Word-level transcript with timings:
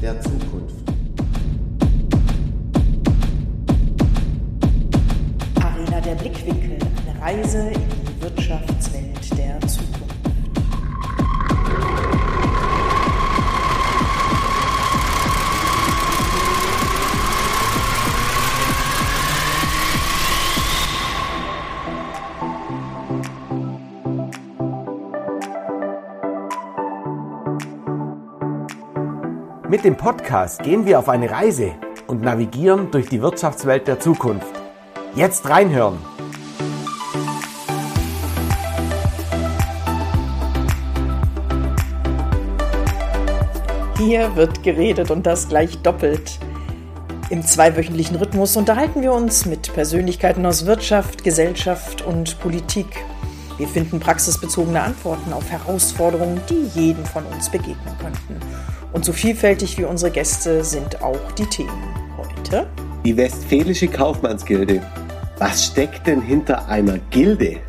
der 0.00 0.18
Zukunft. 0.22 0.39
Mit 29.80 29.86
dem 29.86 29.96
Podcast 29.96 30.62
gehen 30.62 30.84
wir 30.84 30.98
auf 30.98 31.08
eine 31.08 31.30
Reise 31.30 31.72
und 32.06 32.20
navigieren 32.20 32.90
durch 32.90 33.08
die 33.08 33.22
Wirtschaftswelt 33.22 33.88
der 33.88 33.98
Zukunft. 33.98 34.52
Jetzt 35.14 35.48
reinhören! 35.48 35.96
Hier 43.96 44.36
wird 44.36 44.62
geredet 44.62 45.10
und 45.10 45.24
das 45.24 45.48
gleich 45.48 45.78
doppelt. 45.78 46.38
Im 47.30 47.42
zweiwöchentlichen 47.42 48.16
Rhythmus 48.16 48.58
unterhalten 48.58 49.00
wir 49.00 49.14
uns 49.14 49.46
mit 49.46 49.72
Persönlichkeiten 49.72 50.44
aus 50.44 50.66
Wirtschaft, 50.66 51.24
Gesellschaft 51.24 52.02
und 52.02 52.38
Politik. 52.40 53.02
Wir 53.56 53.66
finden 53.66 53.98
praxisbezogene 53.98 54.82
Antworten 54.82 55.32
auf 55.32 55.50
Herausforderungen, 55.50 56.38
die 56.50 56.66
jedem 56.78 57.06
von 57.06 57.24
uns 57.24 57.48
begegnen 57.48 57.96
könnten. 57.98 58.40
Und 58.92 59.04
so 59.04 59.12
vielfältig 59.12 59.78
wie 59.78 59.84
unsere 59.84 60.10
Gäste 60.10 60.64
sind 60.64 61.00
auch 61.00 61.32
die 61.32 61.46
Themen 61.46 61.94
heute. 62.16 62.66
Die 63.04 63.16
Westfälische 63.16 63.86
Kaufmannsgilde. 63.86 64.82
Was 65.38 65.66
steckt 65.66 66.06
denn 66.08 66.20
hinter 66.20 66.68
einer 66.68 66.98
Gilde? 67.10 67.60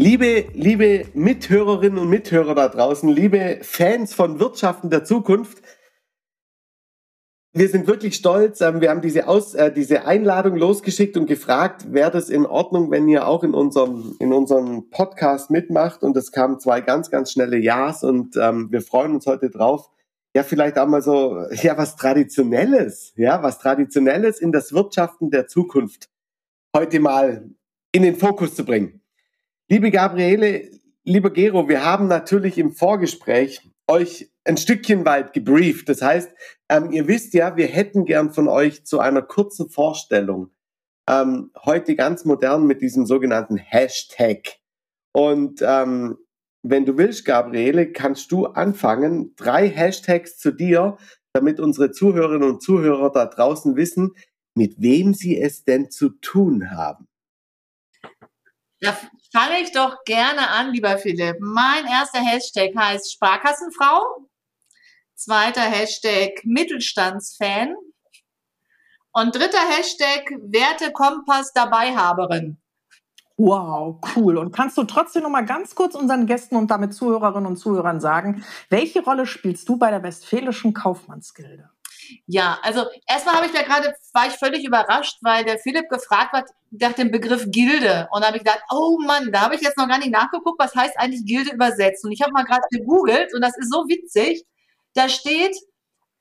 Liebe, 0.00 0.46
liebe 0.54 1.06
Mithörerinnen 1.12 1.98
und 1.98 2.08
Mithörer 2.08 2.54
da 2.54 2.68
draußen, 2.68 3.08
liebe 3.08 3.58
Fans 3.62 4.14
von 4.14 4.40
Wirtschaften 4.40 4.90
der 4.90 5.04
Zukunft, 5.04 5.58
wir 7.58 7.68
sind 7.68 7.86
wirklich 7.86 8.14
stolz. 8.14 8.60
Ähm, 8.60 8.80
wir 8.80 8.90
haben 8.90 9.00
diese, 9.00 9.26
Aus, 9.26 9.54
äh, 9.54 9.72
diese 9.72 10.04
Einladung 10.04 10.56
losgeschickt 10.56 11.16
und 11.16 11.26
gefragt, 11.26 11.92
wäre 11.92 12.10
das 12.10 12.30
in 12.30 12.46
Ordnung, 12.46 12.90
wenn 12.90 13.08
ihr 13.08 13.26
auch 13.26 13.42
in 13.42 13.54
unserem, 13.54 14.16
in 14.20 14.32
unserem 14.32 14.90
Podcast 14.90 15.50
mitmacht? 15.50 16.02
Und 16.02 16.16
es 16.16 16.32
kamen 16.32 16.60
zwei 16.60 16.80
ganz, 16.80 17.10
ganz 17.10 17.32
schnelle 17.32 17.58
Ja's 17.58 18.04
und 18.04 18.36
ähm, 18.36 18.70
wir 18.70 18.80
freuen 18.80 19.14
uns 19.14 19.26
heute 19.26 19.50
drauf. 19.50 19.90
Ja, 20.36 20.42
vielleicht 20.42 20.78
auch 20.78 20.86
mal 20.86 21.02
so, 21.02 21.44
ja, 21.50 21.76
was 21.76 21.96
Traditionelles, 21.96 23.12
ja, 23.16 23.42
was 23.42 23.58
Traditionelles 23.58 24.40
in 24.40 24.52
das 24.52 24.72
Wirtschaften 24.72 25.30
der 25.30 25.48
Zukunft 25.48 26.08
heute 26.76 27.00
mal 27.00 27.50
in 27.92 28.02
den 28.02 28.16
Fokus 28.16 28.54
zu 28.54 28.64
bringen. 28.64 29.00
Liebe 29.68 29.90
Gabriele, 29.90 30.70
lieber 31.04 31.30
Gero, 31.30 31.68
wir 31.68 31.84
haben 31.84 32.06
natürlich 32.06 32.58
im 32.58 32.72
Vorgespräch 32.72 33.68
euch 33.88 34.30
ein 34.48 34.56
Stückchen 34.56 35.04
weit 35.04 35.32
gebrieft. 35.32 35.88
Das 35.88 36.02
heißt, 36.02 36.30
ähm, 36.68 36.90
ihr 36.90 37.06
wisst 37.06 37.34
ja, 37.34 37.56
wir 37.56 37.66
hätten 37.66 38.04
gern 38.06 38.32
von 38.32 38.48
euch 38.48 38.84
zu 38.84 38.98
einer 38.98 39.22
kurzen 39.22 39.68
Vorstellung. 39.68 40.50
Ähm, 41.08 41.52
heute 41.64 41.94
ganz 41.94 42.24
modern 42.24 42.66
mit 42.66 42.80
diesem 42.80 43.06
sogenannten 43.06 43.56
Hashtag. 43.56 44.58
Und 45.12 45.60
ähm, 45.62 46.18
wenn 46.62 46.86
du 46.86 46.96
willst, 46.96 47.24
Gabriele, 47.24 47.92
kannst 47.92 48.32
du 48.32 48.46
anfangen, 48.46 49.34
drei 49.36 49.68
Hashtags 49.68 50.38
zu 50.38 50.50
dir, 50.50 50.96
damit 51.32 51.60
unsere 51.60 51.92
Zuhörerinnen 51.92 52.48
und 52.48 52.62
Zuhörer 52.62 53.10
da 53.12 53.26
draußen 53.26 53.76
wissen, 53.76 54.14
mit 54.54 54.80
wem 54.80 55.14
sie 55.14 55.40
es 55.40 55.64
denn 55.64 55.90
zu 55.90 56.08
tun 56.08 56.70
haben. 56.70 57.06
Da 58.80 58.96
fange 59.32 59.60
ich 59.62 59.72
doch 59.72 60.04
gerne 60.04 60.48
an, 60.48 60.72
lieber 60.72 60.98
Philipp. 60.98 61.36
Mein 61.40 61.86
erster 61.86 62.20
Hashtag 62.20 62.74
heißt 62.76 63.12
Sparkassenfrau. 63.12 64.28
Zweiter 65.18 65.62
Hashtag 65.62 66.44
Mittelstandsfan. 66.44 67.74
Und 69.10 69.34
dritter 69.34 69.58
Hashtag 69.68 70.30
Wertekompass 70.42 71.52
Dabeihaberin. 71.52 72.56
Wow, 73.36 74.00
cool. 74.14 74.38
Und 74.38 74.52
kannst 74.52 74.78
du 74.78 74.84
trotzdem 74.84 75.24
noch 75.24 75.30
mal 75.30 75.44
ganz 75.44 75.74
kurz 75.74 75.96
unseren 75.96 76.26
Gästen 76.26 76.54
und 76.54 76.70
damit 76.70 76.94
Zuhörerinnen 76.94 77.48
und 77.48 77.56
Zuhörern 77.56 78.00
sagen, 78.00 78.44
welche 78.70 79.02
Rolle 79.02 79.26
spielst 79.26 79.68
du 79.68 79.76
bei 79.76 79.90
der 79.90 80.04
Westfälischen 80.04 80.72
Kaufmannsgilde? 80.72 81.68
Ja, 82.26 82.60
also 82.62 82.86
erstmal 83.08 83.34
habe 83.34 83.46
ich 83.46 83.52
da 83.52 83.62
gerade, 83.62 83.96
war 84.12 84.28
ich 84.28 84.34
völlig 84.34 84.64
überrascht, 84.64 85.18
weil 85.22 85.44
der 85.44 85.58
Philipp 85.58 85.88
gefragt 85.88 86.32
hat 86.32 86.46
nach 86.70 86.92
dem 86.92 87.10
Begriff 87.10 87.44
Gilde. 87.48 88.06
Und 88.12 88.20
da 88.20 88.28
habe 88.28 88.36
ich 88.36 88.44
gedacht, 88.44 88.62
oh 88.70 89.00
Mann, 89.04 89.32
da 89.32 89.40
habe 89.40 89.56
ich 89.56 89.62
jetzt 89.62 89.78
noch 89.78 89.88
gar 89.88 89.98
nicht 89.98 90.12
nachgeguckt, 90.12 90.60
was 90.60 90.76
heißt 90.76 90.96
eigentlich 90.96 91.26
Gilde 91.26 91.54
übersetzt. 91.54 92.04
Und 92.04 92.12
ich 92.12 92.22
habe 92.22 92.30
mal 92.30 92.44
gerade 92.44 92.68
gegoogelt 92.70 93.34
und 93.34 93.40
das 93.40 93.58
ist 93.58 93.72
so 93.72 93.78
witzig. 93.88 94.44
Da 94.94 95.08
steht 95.08 95.56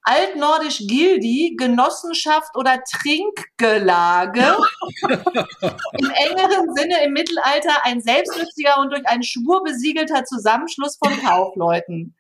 altnordisch 0.08 0.80
Gildi, 0.88 1.56
Genossenschaft 1.58 2.56
oder 2.56 2.82
Trinkgelage. 2.84 4.58
Im 5.02 6.10
engeren 6.10 6.74
Sinne 6.76 7.04
im 7.04 7.12
Mittelalter 7.12 7.84
ein 7.84 8.00
selbstnütziger 8.02 8.80
und 8.80 8.92
durch 8.92 9.06
einen 9.06 9.24
Schwur 9.24 9.64
besiegelter 9.64 10.24
Zusammenschluss 10.24 10.98
von 10.98 11.12
Kaufleuten. 11.22 12.16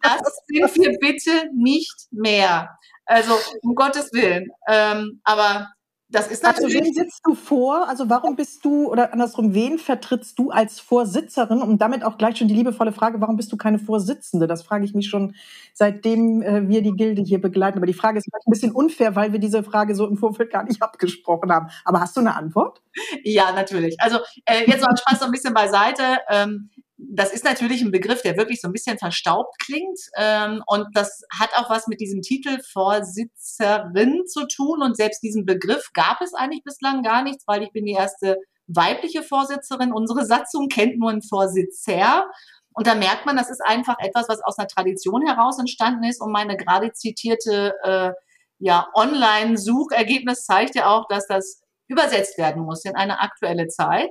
Das 0.00 0.22
sind 0.46 0.76
wir 0.76 0.96
bitte 1.00 1.50
nicht 1.52 2.06
mehr. 2.12 2.78
Also 3.04 3.36
um 3.62 3.74
Gottes 3.74 4.12
Willen. 4.12 4.50
Ähm, 4.68 5.20
aber 5.24 5.72
das 6.10 6.28
ist 6.28 6.44
also, 6.44 6.62
natürlich. 6.62 6.82
Also 6.82 6.86
wen 6.86 7.04
sitzt 7.04 7.20
du 7.24 7.34
vor? 7.34 7.88
Also 7.88 8.08
warum 8.10 8.36
bist 8.36 8.64
du 8.64 8.90
oder 8.90 9.12
andersrum, 9.12 9.54
wen 9.54 9.78
vertrittst 9.78 10.38
du 10.38 10.50
als 10.50 10.78
Vorsitzerin? 10.78 11.62
Und 11.62 11.78
damit 11.78 12.04
auch 12.04 12.18
gleich 12.18 12.36
schon 12.36 12.48
die 12.48 12.54
liebevolle 12.54 12.92
Frage, 12.92 13.20
warum 13.20 13.36
bist 13.36 13.50
du 13.52 13.56
keine 13.56 13.78
Vorsitzende? 13.78 14.46
Das 14.46 14.62
frage 14.62 14.84
ich 14.84 14.94
mich 14.94 15.08
schon, 15.08 15.34
seitdem 15.72 16.42
äh, 16.42 16.68
wir 16.68 16.82
die 16.82 16.92
Gilde 16.92 17.22
hier 17.22 17.40
begleiten. 17.40 17.78
Aber 17.78 17.86
die 17.86 17.94
Frage 17.94 18.18
ist 18.18 18.24
vielleicht 18.24 18.46
ein 18.46 18.52
bisschen 18.52 18.72
unfair, 18.72 19.16
weil 19.16 19.32
wir 19.32 19.40
diese 19.40 19.62
Frage 19.62 19.94
so 19.94 20.06
im 20.06 20.16
Vorfeld 20.16 20.50
gar 20.50 20.64
nicht 20.64 20.82
abgesprochen 20.82 21.50
haben. 21.50 21.68
Aber 21.84 22.00
hast 22.00 22.16
du 22.16 22.20
eine 22.20 22.36
Antwort? 22.36 22.82
Ja, 23.22 23.52
natürlich. 23.52 23.96
Also 23.98 24.18
äh, 24.44 24.64
jetzt 24.66 24.82
mal 24.82 24.96
Spaß 24.96 25.20
so 25.20 25.24
ein 25.24 25.32
bisschen 25.32 25.54
beiseite. 25.54 26.02
Ähm, 26.28 26.70
das 27.10 27.32
ist 27.32 27.44
natürlich 27.44 27.82
ein 27.82 27.90
Begriff, 27.90 28.22
der 28.22 28.36
wirklich 28.36 28.60
so 28.60 28.68
ein 28.68 28.72
bisschen 28.72 28.98
verstaubt 28.98 29.58
klingt. 29.58 29.98
Ähm, 30.16 30.62
und 30.66 30.86
das 30.92 31.22
hat 31.38 31.50
auch 31.56 31.70
was 31.70 31.86
mit 31.86 32.00
diesem 32.00 32.22
Titel 32.22 32.58
Vorsitzerin 32.72 34.26
zu 34.26 34.46
tun. 34.46 34.82
Und 34.82 34.96
selbst 34.96 35.22
diesen 35.22 35.44
Begriff 35.44 35.90
gab 35.94 36.20
es 36.20 36.34
eigentlich 36.34 36.62
bislang 36.64 37.02
gar 37.02 37.22
nichts, 37.22 37.44
weil 37.46 37.62
ich 37.62 37.72
bin 37.72 37.84
die 37.84 37.92
erste 37.92 38.38
weibliche 38.66 39.22
Vorsitzerin. 39.22 39.92
Unsere 39.92 40.24
Satzung 40.24 40.68
kennt 40.68 40.98
nur 40.98 41.10
einen 41.10 41.22
Vorsitzer. 41.22 42.26
Und 42.72 42.86
da 42.86 42.94
merkt 42.94 43.26
man, 43.26 43.36
das 43.36 43.50
ist 43.50 43.62
einfach 43.64 43.96
etwas, 44.00 44.28
was 44.28 44.42
aus 44.42 44.58
einer 44.58 44.68
Tradition 44.68 45.26
heraus 45.26 45.58
entstanden 45.58 46.04
ist. 46.04 46.20
Und 46.20 46.32
meine 46.32 46.56
gerade 46.56 46.92
zitierte 46.92 47.74
äh, 47.82 48.12
ja, 48.58 48.88
Online-Suchergebnis 48.94 50.44
zeigt 50.44 50.74
ja 50.74 50.86
auch, 50.86 51.06
dass 51.08 51.26
das 51.26 51.62
übersetzt 51.86 52.38
werden 52.38 52.64
muss 52.64 52.84
in 52.84 52.96
eine 52.96 53.20
aktuelle 53.20 53.68
Zeit. 53.68 54.10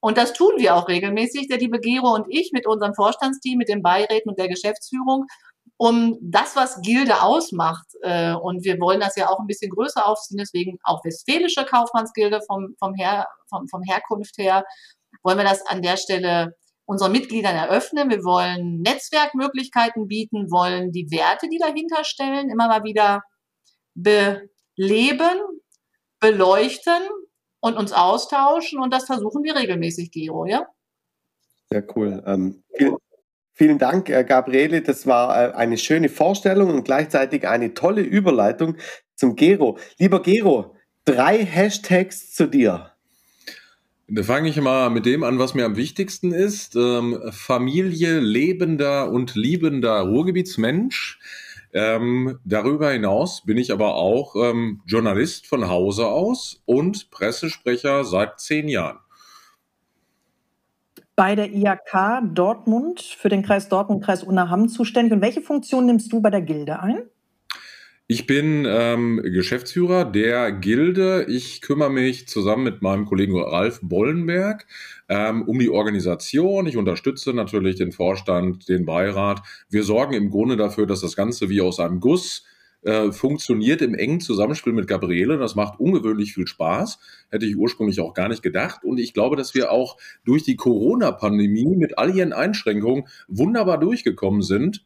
Und 0.00 0.18
das 0.18 0.32
tun 0.32 0.52
wir 0.56 0.76
auch 0.76 0.88
regelmäßig, 0.88 1.48
der 1.48 1.58
liebe 1.58 1.80
Gero 1.80 2.14
und 2.14 2.26
ich 2.28 2.50
mit 2.52 2.66
unserem 2.66 2.94
Vorstandsteam, 2.94 3.58
mit 3.58 3.68
den 3.68 3.82
Beiräten 3.82 4.30
und 4.30 4.38
der 4.38 4.48
Geschäftsführung, 4.48 5.26
um 5.76 6.18
das, 6.20 6.56
was 6.56 6.80
Gilde 6.82 7.22
ausmacht. 7.22 7.86
Äh, 8.02 8.34
und 8.34 8.64
wir 8.64 8.78
wollen 8.80 9.00
das 9.00 9.16
ja 9.16 9.28
auch 9.28 9.38
ein 9.38 9.46
bisschen 9.46 9.70
größer 9.70 10.06
aufziehen, 10.06 10.38
deswegen 10.38 10.78
auch 10.82 11.04
Westfälische 11.04 11.64
Kaufmannsgilde 11.64 12.40
vom, 12.46 12.74
vom, 12.78 12.94
Her, 12.94 13.26
vom, 13.48 13.68
vom 13.68 13.82
Herkunft 13.82 14.38
her, 14.38 14.64
wollen 15.22 15.38
wir 15.38 15.44
das 15.44 15.64
an 15.66 15.82
der 15.82 15.96
Stelle 15.96 16.54
unseren 16.84 17.12
Mitgliedern 17.12 17.54
eröffnen. 17.54 18.10
Wir 18.10 18.24
wollen 18.24 18.80
Netzwerkmöglichkeiten 18.80 20.08
bieten, 20.08 20.50
wollen 20.50 20.90
die 20.90 21.10
Werte, 21.10 21.48
die 21.48 21.58
dahinter 21.58 22.02
stellen, 22.04 22.50
immer 22.50 22.68
mal 22.68 22.82
wieder 22.82 23.22
beleben, 23.94 25.38
beleuchten 26.18 27.02
und 27.60 27.76
uns 27.76 27.92
austauschen 27.92 28.80
und 28.80 28.92
das 28.92 29.06
versuchen 29.06 29.42
wir 29.42 29.56
regelmäßig, 29.56 30.10
Gero, 30.10 30.46
ja? 30.46 30.66
Sehr 31.70 31.84
cool. 31.96 32.22
Ähm, 32.26 32.62
vielen, 32.76 32.96
vielen 33.54 33.78
Dank, 33.78 34.08
äh, 34.08 34.24
Gabriele. 34.24 34.82
Das 34.82 35.06
war 35.06 35.50
äh, 35.50 35.52
eine 35.54 35.76
schöne 35.76 36.08
Vorstellung 36.08 36.70
und 36.70 36.84
gleichzeitig 36.84 37.46
eine 37.46 37.74
tolle 37.74 38.02
Überleitung 38.02 38.76
zum 39.14 39.36
Gero. 39.36 39.78
Lieber 39.98 40.22
Gero, 40.22 40.76
drei 41.04 41.44
Hashtags 41.44 42.32
zu 42.32 42.46
dir. 42.46 42.92
Da 44.10 44.22
fange 44.22 44.48
ich 44.48 44.58
mal 44.58 44.88
mit 44.88 45.04
dem 45.04 45.22
an, 45.22 45.38
was 45.38 45.52
mir 45.52 45.66
am 45.66 45.76
wichtigsten 45.76 46.32
ist. 46.32 46.76
Ähm, 46.76 47.20
Familie, 47.30 48.20
lebender 48.20 49.10
und 49.10 49.34
liebender 49.34 50.00
Ruhrgebietsmensch. 50.00 51.18
Ähm, 51.72 52.38
darüber 52.44 52.90
hinaus 52.90 53.44
bin 53.44 53.58
ich 53.58 53.72
aber 53.72 53.94
auch 53.94 54.34
ähm, 54.36 54.80
Journalist 54.86 55.46
von 55.46 55.68
Hause 55.68 56.06
aus 56.06 56.62
und 56.64 57.10
Pressesprecher 57.10 58.04
seit 58.04 58.40
zehn 58.40 58.68
Jahren. 58.68 58.98
Bei 61.14 61.34
der 61.34 61.50
IAK 61.50 62.22
Dortmund 62.32 63.00
für 63.00 63.28
den 63.28 63.42
Kreis 63.42 63.68
Dortmund, 63.68 64.04
Kreis 64.04 64.22
Unna-Hamm 64.22 64.68
zuständig. 64.68 65.12
Und 65.12 65.20
welche 65.20 65.40
Funktion 65.40 65.86
nimmst 65.86 66.12
du 66.12 66.20
bei 66.20 66.30
der 66.30 66.42
Gilde 66.42 66.80
ein? 66.80 67.02
Ich 68.10 68.24
bin 68.24 68.66
ähm, 68.66 69.20
Geschäftsführer 69.22 70.06
der 70.06 70.50
Gilde. 70.50 71.26
Ich 71.28 71.60
kümmere 71.60 71.90
mich 71.90 72.26
zusammen 72.26 72.64
mit 72.64 72.80
meinem 72.80 73.04
Kollegen 73.04 73.38
Ralf 73.38 73.80
Bollenberg 73.82 74.66
ähm, 75.10 75.42
um 75.42 75.58
die 75.58 75.68
Organisation. 75.68 76.66
Ich 76.66 76.78
unterstütze 76.78 77.34
natürlich 77.34 77.76
den 77.76 77.92
Vorstand, 77.92 78.66
den 78.70 78.86
Beirat. 78.86 79.42
Wir 79.68 79.84
sorgen 79.84 80.14
im 80.14 80.30
Grunde 80.30 80.56
dafür, 80.56 80.86
dass 80.86 81.02
das 81.02 81.16
Ganze 81.16 81.50
wie 81.50 81.60
aus 81.60 81.80
einem 81.80 82.00
Guss 82.00 82.46
äh, 82.80 83.12
funktioniert 83.12 83.82
im 83.82 83.94
engen 83.94 84.20
Zusammenspiel 84.20 84.72
mit 84.72 84.86
Gabriele. 84.86 85.36
Das 85.36 85.54
macht 85.54 85.78
ungewöhnlich 85.78 86.32
viel 86.32 86.46
Spaß. 86.46 86.98
Hätte 87.28 87.44
ich 87.44 87.58
ursprünglich 87.58 88.00
auch 88.00 88.14
gar 88.14 88.28
nicht 88.28 88.42
gedacht. 88.42 88.84
Und 88.84 88.96
ich 88.96 89.12
glaube, 89.12 89.36
dass 89.36 89.54
wir 89.54 89.70
auch 89.70 89.98
durch 90.24 90.44
die 90.44 90.56
Corona-Pandemie 90.56 91.76
mit 91.76 91.98
all 91.98 92.16
ihren 92.16 92.32
Einschränkungen 92.32 93.06
wunderbar 93.28 93.78
durchgekommen 93.78 94.40
sind. 94.40 94.82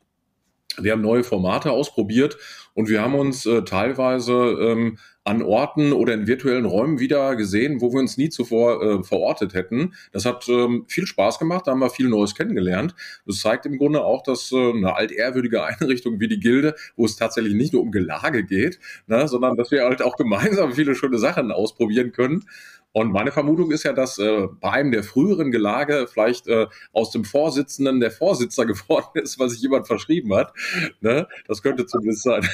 Wir 0.81 0.93
haben 0.93 1.03
neue 1.03 1.25
Formate 1.25 1.71
ausprobiert 1.71 2.39
und 2.75 2.89
wir 2.89 3.03
haben 3.03 3.15
uns 3.15 3.47
äh, 3.47 3.63
teilweise 3.63 4.33
ähm, 4.33 4.99
an 5.25 5.43
Orten 5.43 5.93
oder 5.93 6.15
in 6.15 6.27
virtuellen 6.27 6.65
Räumen 6.65 6.99
wieder 6.99 7.37
gesehen, 7.37 7.81
wo 7.81 7.93
wir 7.93 8.01
uns 8.01 8.17
nie 8.17 8.29
zuvor 8.29 8.83
äh, 8.83 9.05
verortet 9.05 9.55
hätten. 9.55 9.95
Das 10.13 10.25
hat 10.25 10.49
ähm, 10.49 10.85
viel 10.89 11.07
Spaß 11.07 11.39
gemacht, 11.39 11.67
da 11.67 11.73
haben 11.73 11.79
wir 11.79 11.91
viel 11.91 12.09
Neues 12.09 12.35
kennengelernt. 12.35 12.95
Das 13.25 13.41
zeigt 13.41 13.67
im 13.67 13.79
Grunde 13.79 14.03
auch, 14.03 14.23
dass 14.23 14.51
äh, 14.53 14.73
eine 14.73 14.97
altehrwürdige 14.97 15.63
Einrichtung 15.65 16.19
wie 16.19 16.29
die 16.29 16.41
Gilde, 16.41 16.75
wo 16.97 17.05
es 17.05 17.17
tatsächlich 17.17 17.55
nicht 17.55 17.73
nur 17.73 17.83
um 17.83 17.93
Gelage 17.93 18.45
geht, 18.45 18.81
ne, 19.07 19.29
sondern 19.29 19.57
dass 19.57 19.71
wir 19.71 19.85
halt 19.85 20.03
auch 20.03 20.17
gemeinsam 20.17 20.73
viele 20.73 20.95
schöne 20.95 21.19
Sachen 21.19 21.53
ausprobieren 21.53 22.13
können. 22.13 22.45
Und 22.93 23.11
meine 23.11 23.33
Vermutung 23.33 23.71
ist 23.71 23.85
ja, 23.85 23.93
dass 23.93 24.19
äh, 24.19 24.49
bei 24.61 24.71
einem 24.71 24.93
der 24.93 25.03
früheren 25.03 25.51
Gelage 25.51 26.07
vielleicht 26.07 26.47
äh, 26.47 26.67
aus 26.93 27.11
dem 27.11 27.25
Vorsitzenden 27.25 28.01
der 28.01 28.11
Vorsitzer 28.11 28.67
geworden 28.67 29.21
ist, 29.21 29.39
was 29.39 29.53
sich 29.53 29.63
jemand 29.63 29.87
verschrieben 29.87 30.35
hat. 30.35 30.53
Ne? 31.01 31.27
Das 31.47 31.63
könnte 31.63 31.87
zumindest 31.87 32.23
sein. 32.23 32.47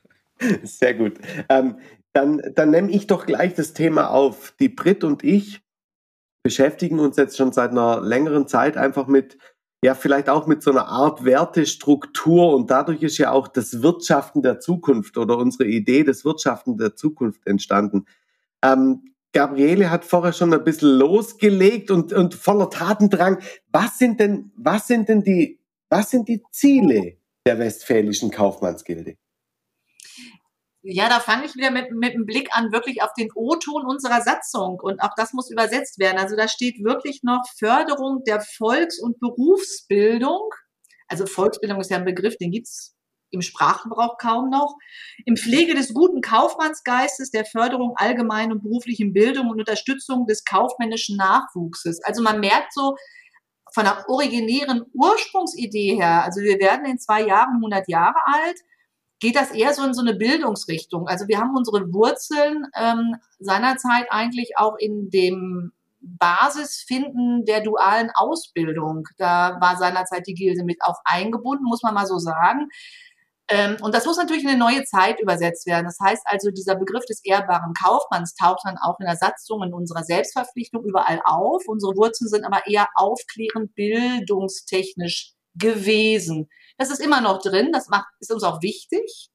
Sehr 0.62 0.94
gut. 0.94 1.14
Ähm, 1.48 1.78
dann, 2.12 2.40
dann 2.54 2.70
nehme 2.70 2.90
ich 2.90 3.06
doch 3.06 3.26
gleich 3.26 3.54
das 3.54 3.74
Thema 3.74 4.10
auf. 4.10 4.54
Die 4.58 4.68
Brit 4.68 5.04
und 5.04 5.22
ich 5.22 5.60
beschäftigen 6.42 6.98
uns 7.00 7.16
jetzt 7.16 7.36
schon 7.36 7.52
seit 7.52 7.70
einer 7.70 8.00
längeren 8.00 8.46
Zeit 8.46 8.76
einfach 8.76 9.06
mit, 9.06 9.38
ja, 9.82 9.94
vielleicht 9.94 10.28
auch 10.28 10.46
mit 10.46 10.62
so 10.62 10.70
einer 10.70 10.86
Art 10.86 11.24
Wertestruktur 11.24 12.54
und 12.54 12.70
dadurch 12.70 13.02
ist 13.02 13.18
ja 13.18 13.32
auch 13.32 13.48
das 13.48 13.82
Wirtschaften 13.82 14.42
der 14.42 14.60
Zukunft 14.60 15.16
oder 15.16 15.38
unsere 15.38 15.64
Idee 15.64 16.04
des 16.04 16.24
Wirtschaften 16.24 16.76
der 16.76 16.94
Zukunft 16.94 17.46
entstanden. 17.46 18.06
Ähm, 18.62 19.13
Gabriele 19.34 19.90
hat 19.90 20.04
vorher 20.04 20.32
schon 20.32 20.54
ein 20.54 20.64
bisschen 20.64 20.90
losgelegt 20.90 21.90
und, 21.90 22.12
und 22.12 22.34
voller 22.34 22.70
Tatendrang. 22.70 23.42
Was 23.70 23.98
sind 23.98 24.20
denn, 24.20 24.52
was 24.56 24.86
sind 24.86 25.08
denn 25.08 25.22
die, 25.22 25.60
was 25.90 26.10
sind 26.10 26.28
die 26.28 26.42
Ziele 26.50 27.18
der 27.44 27.58
Westfälischen 27.58 28.30
Kaufmannsgilde? 28.30 29.16
Ja, 30.86 31.08
da 31.08 31.18
fange 31.18 31.46
ich 31.46 31.56
wieder 31.56 31.70
mit, 31.70 31.90
mit 31.92 32.14
einem 32.14 32.26
Blick 32.26 32.50
an, 32.52 32.70
wirklich 32.70 33.02
auf 33.02 33.12
den 33.18 33.30
O-Ton 33.34 33.86
unserer 33.86 34.20
Satzung. 34.20 34.78
Und 34.80 35.00
auch 35.02 35.14
das 35.16 35.32
muss 35.32 35.50
übersetzt 35.50 35.98
werden. 35.98 36.18
Also 36.18 36.36
da 36.36 36.46
steht 36.46 36.84
wirklich 36.84 37.22
noch 37.22 37.42
Förderung 37.58 38.22
der 38.26 38.40
Volks- 38.40 39.00
und 39.00 39.18
Berufsbildung. 39.18 40.50
Also 41.08 41.26
Volksbildung 41.26 41.80
ist 41.80 41.90
ja 41.90 41.96
ein 41.96 42.04
Begriff, 42.04 42.36
den 42.36 42.50
gibt's 42.50 42.93
im 43.34 43.42
Sprachgebrauch 43.42 44.16
kaum 44.18 44.48
noch, 44.48 44.76
im 45.26 45.36
Pflege 45.36 45.74
des 45.74 45.92
guten 45.92 46.20
Kaufmannsgeistes, 46.20 47.30
der 47.30 47.44
Förderung 47.44 47.94
allgemeinen 47.96 48.52
und 48.52 48.62
beruflichen 48.62 49.12
Bildung 49.12 49.50
und 49.50 49.58
Unterstützung 49.58 50.26
des 50.26 50.44
kaufmännischen 50.44 51.16
Nachwuchses. 51.16 52.02
Also 52.04 52.22
man 52.22 52.40
merkt 52.40 52.72
so 52.72 52.96
von 53.74 53.84
der 53.84 54.08
originären 54.08 54.84
Ursprungsidee 54.94 55.96
her, 55.96 56.24
also 56.24 56.40
wir 56.40 56.58
werden 56.60 56.86
in 56.86 56.98
zwei 56.98 57.26
Jahren 57.26 57.56
100 57.56 57.88
Jahre 57.88 58.18
alt, 58.24 58.56
geht 59.18 59.36
das 59.36 59.50
eher 59.50 59.74
so 59.74 59.82
in 59.84 59.94
so 59.94 60.02
eine 60.02 60.14
Bildungsrichtung. 60.14 61.08
Also 61.08 61.26
wir 61.28 61.38
haben 61.38 61.56
unsere 61.56 61.92
Wurzeln 61.92 62.66
ähm, 62.76 63.16
seinerzeit 63.38 64.06
eigentlich 64.10 64.58
auch 64.58 64.76
in 64.78 65.10
dem 65.10 65.72
Basisfinden 66.04 67.44
der 67.44 67.62
dualen 67.62 68.10
Ausbildung. 68.14 69.08
Da 69.16 69.58
war 69.60 69.76
seinerzeit 69.76 70.26
die 70.26 70.34
Gilde 70.34 70.64
mit 70.64 70.82
auch 70.82 71.00
eingebunden, 71.04 71.64
muss 71.64 71.82
man 71.82 71.94
mal 71.94 72.06
so 72.06 72.18
sagen. 72.18 72.68
Ähm, 73.48 73.76
und 73.82 73.94
das 73.94 74.06
muss 74.06 74.16
natürlich 74.16 74.42
in 74.42 74.50
eine 74.50 74.58
neue 74.58 74.84
Zeit 74.84 75.20
übersetzt 75.20 75.66
werden. 75.66 75.84
Das 75.84 75.98
heißt 76.02 76.22
also, 76.24 76.50
dieser 76.50 76.76
Begriff 76.76 77.04
des 77.04 77.22
ehrbaren 77.24 77.74
Kaufmanns 77.74 78.34
taucht 78.34 78.62
dann 78.64 78.78
auch 78.78 78.98
in 79.00 79.06
der 79.06 79.16
Satzung 79.16 79.62
in 79.62 79.74
unserer 79.74 80.02
Selbstverpflichtung 80.02 80.82
überall 80.84 81.20
auf. 81.24 81.62
Unsere 81.66 81.94
Wurzeln 81.96 82.28
sind 82.28 82.44
aber 82.44 82.66
eher 82.66 82.88
aufklärend 82.94 83.74
bildungstechnisch 83.74 85.34
gewesen. 85.54 86.48
Das 86.78 86.90
ist 86.90 87.00
immer 87.00 87.20
noch 87.20 87.40
drin, 87.40 87.70
das 87.72 87.88
macht, 87.88 88.06
ist 88.20 88.32
uns 88.32 88.42
auch 88.42 88.62
wichtig. 88.62 89.30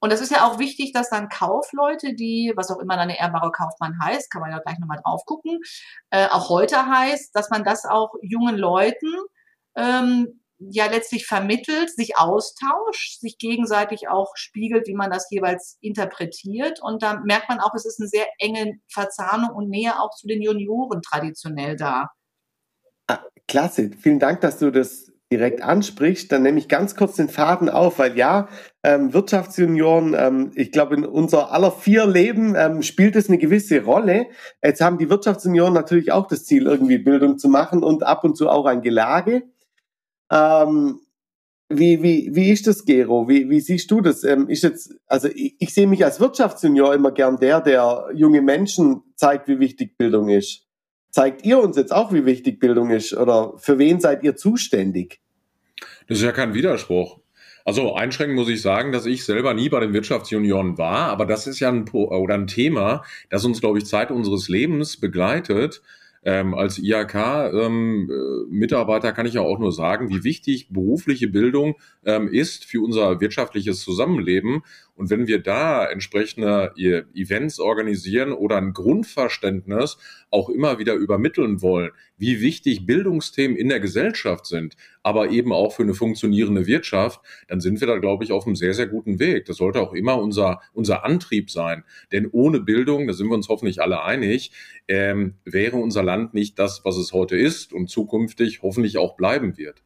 Und 0.00 0.12
es 0.12 0.20
ist 0.20 0.30
ja 0.30 0.46
auch 0.46 0.58
wichtig, 0.58 0.92
dass 0.92 1.08
dann 1.08 1.30
Kaufleute, 1.30 2.14
die, 2.14 2.52
was 2.56 2.70
auch 2.70 2.78
immer 2.78 2.96
dann 2.96 3.08
der 3.08 3.18
ehrbare 3.18 3.50
Kaufmann 3.50 3.98
heißt, 4.02 4.30
kann 4.30 4.42
man 4.42 4.50
ja 4.50 4.58
gleich 4.58 4.78
nochmal 4.78 5.00
drauf 5.02 5.24
gucken, 5.24 5.60
äh, 6.10 6.28
auch 6.28 6.50
heute 6.50 6.86
heißt, 6.86 7.34
dass 7.34 7.48
man 7.48 7.64
das 7.64 7.86
auch 7.86 8.12
jungen 8.20 8.56
Leuten 8.56 9.08
ähm, 9.76 10.43
ja 10.70 10.86
letztlich 10.86 11.26
vermittelt, 11.26 11.90
sich 11.90 12.16
austauscht, 12.16 13.20
sich 13.20 13.38
gegenseitig 13.38 14.08
auch 14.08 14.32
spiegelt, 14.36 14.86
wie 14.86 14.94
man 14.94 15.10
das 15.10 15.30
jeweils 15.30 15.78
interpretiert. 15.80 16.80
Und 16.82 17.02
da 17.02 17.20
merkt 17.24 17.48
man 17.48 17.60
auch, 17.60 17.74
es 17.74 17.84
ist 17.84 18.00
eine 18.00 18.08
sehr 18.08 18.26
enge 18.38 18.78
Verzahnung 18.88 19.50
und 19.54 19.68
Nähe 19.68 20.00
auch 20.00 20.10
zu 20.10 20.26
den 20.26 20.42
Junioren 20.42 21.02
traditionell 21.02 21.76
da. 21.76 22.08
Ah, 23.06 23.20
klasse, 23.48 23.90
vielen 24.00 24.18
Dank, 24.18 24.40
dass 24.40 24.58
du 24.58 24.70
das 24.70 25.12
direkt 25.34 25.62
ansprichst. 25.62 26.30
Dann 26.30 26.42
nehme 26.42 26.58
ich 26.58 26.68
ganz 26.68 26.94
kurz 26.94 27.16
den 27.16 27.28
Faden 27.28 27.68
auf, 27.68 27.98
weil 27.98 28.16
ja, 28.16 28.48
ähm, 28.84 29.12
Wirtschaftsjunioren, 29.12 30.14
ähm, 30.16 30.52
ich 30.54 30.70
glaube, 30.70 30.94
in 30.94 31.04
unser 31.04 31.50
aller 31.50 31.72
vier 31.72 32.06
Leben 32.06 32.54
ähm, 32.56 32.82
spielt 32.82 33.16
es 33.16 33.28
eine 33.28 33.38
gewisse 33.38 33.82
Rolle. 33.82 34.26
Jetzt 34.62 34.80
haben 34.80 34.98
die 34.98 35.10
Wirtschaftsjunioren 35.10 35.74
natürlich 35.74 36.12
auch 36.12 36.28
das 36.28 36.44
Ziel, 36.44 36.66
irgendwie 36.66 36.98
Bildung 36.98 37.38
zu 37.38 37.48
machen 37.48 37.82
und 37.82 38.04
ab 38.04 38.22
und 38.24 38.36
zu 38.36 38.48
auch 38.48 38.66
ein 38.66 38.82
Gelage. 38.82 39.42
Ähm, 40.30 41.00
wie, 41.68 42.02
wie, 42.02 42.30
wie 42.32 42.50
ist 42.50 42.66
das, 42.66 42.84
Gero? 42.84 43.28
Wie, 43.28 43.48
wie 43.48 43.60
siehst 43.60 43.90
du 43.90 44.00
das? 44.00 44.22
Ähm, 44.24 44.48
ist 44.48 44.62
jetzt, 44.62 44.94
also 45.06 45.28
ich, 45.28 45.56
ich 45.58 45.72
sehe 45.72 45.86
mich 45.86 46.04
als 46.04 46.20
Wirtschaftsjunior 46.20 46.94
immer 46.94 47.12
gern 47.12 47.38
der, 47.38 47.60
der 47.60 48.10
junge 48.14 48.42
Menschen 48.42 49.02
zeigt, 49.16 49.48
wie 49.48 49.58
wichtig 49.58 49.96
Bildung 49.96 50.28
ist. 50.28 50.66
Zeigt 51.10 51.44
ihr 51.44 51.58
uns 51.60 51.76
jetzt 51.76 51.92
auch, 51.92 52.12
wie 52.12 52.26
wichtig 52.26 52.60
Bildung 52.60 52.90
ist? 52.90 53.14
Oder 53.16 53.54
für 53.58 53.78
wen 53.78 54.00
seid 54.00 54.22
ihr 54.24 54.36
zuständig? 54.36 55.20
Das 56.08 56.18
ist 56.18 56.24
ja 56.24 56.32
kein 56.32 56.54
Widerspruch. 56.54 57.20
Also 57.64 57.94
einschränkend 57.94 58.38
muss 58.38 58.48
ich 58.48 58.60
sagen, 58.60 58.92
dass 58.92 59.06
ich 59.06 59.24
selber 59.24 59.54
nie 59.54 59.70
bei 59.70 59.80
den 59.80 59.94
Wirtschaftsjunioren 59.94 60.76
war, 60.76 61.08
aber 61.08 61.24
das 61.24 61.46
ist 61.46 61.60
ja 61.60 61.70
ein, 61.70 61.88
oder 61.88 62.34
ein 62.34 62.46
Thema, 62.46 63.04
das 63.30 63.44
uns, 63.44 63.60
glaube 63.60 63.78
ich, 63.78 63.86
Zeit 63.86 64.10
unseres 64.10 64.48
Lebens 64.48 64.98
begleitet. 64.98 65.80
Ähm, 66.24 66.54
als 66.54 66.78
IHK-Mitarbeiter 66.78 69.08
ähm, 69.08 69.14
kann 69.14 69.26
ich 69.26 69.34
ja 69.34 69.42
auch 69.42 69.58
nur 69.58 69.72
sagen, 69.72 70.08
wie 70.08 70.24
wichtig 70.24 70.70
berufliche 70.70 71.28
Bildung 71.28 71.74
ähm, 72.04 72.28
ist 72.28 72.64
für 72.64 72.82
unser 72.82 73.20
wirtschaftliches 73.20 73.82
Zusammenleben. 73.82 74.62
Und 74.96 75.10
wenn 75.10 75.26
wir 75.26 75.40
da 75.40 75.86
entsprechende 75.86 76.72
Events 76.76 77.58
organisieren 77.58 78.32
oder 78.32 78.56
ein 78.58 78.72
Grundverständnis 78.72 79.98
auch 80.30 80.48
immer 80.48 80.78
wieder 80.78 80.94
übermitteln 80.94 81.62
wollen, 81.62 81.90
wie 82.16 82.40
wichtig 82.40 82.86
Bildungsthemen 82.86 83.56
in 83.56 83.68
der 83.68 83.80
Gesellschaft 83.80 84.46
sind, 84.46 84.76
aber 85.02 85.30
eben 85.30 85.52
auch 85.52 85.74
für 85.74 85.82
eine 85.82 85.94
funktionierende 85.94 86.66
Wirtschaft, 86.66 87.20
dann 87.48 87.60
sind 87.60 87.80
wir 87.80 87.88
da, 87.88 87.98
glaube 87.98 88.24
ich, 88.24 88.32
auf 88.32 88.46
einem 88.46 88.56
sehr, 88.56 88.74
sehr 88.74 88.86
guten 88.86 89.18
Weg. 89.18 89.46
Das 89.46 89.56
sollte 89.56 89.80
auch 89.80 89.92
immer 89.92 90.18
unser, 90.18 90.60
unser 90.72 91.04
Antrieb 91.04 91.50
sein. 91.50 91.84
Denn 92.12 92.28
ohne 92.30 92.60
Bildung, 92.60 93.06
da 93.06 93.14
sind 93.14 93.28
wir 93.28 93.34
uns 93.34 93.48
hoffentlich 93.48 93.82
alle 93.82 94.02
einig, 94.02 94.52
ähm, 94.86 95.34
wäre 95.44 95.76
unser 95.76 96.02
Land 96.02 96.34
nicht 96.34 96.58
das, 96.58 96.84
was 96.84 96.96
es 96.96 97.12
heute 97.12 97.36
ist 97.36 97.72
und 97.72 97.90
zukünftig 97.90 98.62
hoffentlich 98.62 98.98
auch 98.98 99.16
bleiben 99.16 99.58
wird. 99.58 99.82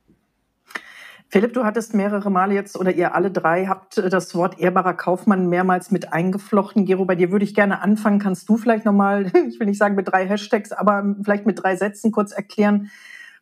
Philipp, 1.31 1.53
du 1.53 1.65
hattest 1.65 1.93
mehrere 1.93 2.31
Male 2.31 2.55
jetzt 2.55 2.79
oder 2.79 2.95
ihr 2.95 3.15
alle 3.15 3.31
drei 3.31 3.67
habt 3.67 3.99
äh, 3.99 4.09
das 4.09 4.35
Wort 4.35 4.59
ehrbarer 4.59 4.95
Kaufmann 4.95 5.49
mehrmals 5.49 5.91
mit 5.91 6.13
eingeflochten. 6.13 6.87
Gero, 6.87 7.05
bei 7.05 7.17
dir 7.17 7.31
würde 7.31 7.45
ich 7.45 7.55
gerne 7.55 7.83
anfangen. 7.83 8.19
Kannst 8.19 8.49
du 8.49 8.57
vielleicht 8.57 8.87
nochmal, 8.87 9.27
ich 9.49 9.61
will 9.61 9.67
nicht 9.67 9.79
sagen 9.79 9.95
mit 9.95 10.09
drei 10.09 10.27
Hashtags, 10.27 10.73
aber 10.73 11.15
vielleicht 11.23 11.45
mit 11.45 11.63
drei 11.63 11.77
Sätzen 11.77 12.13
kurz 12.13 12.33
erklären, 12.33 12.91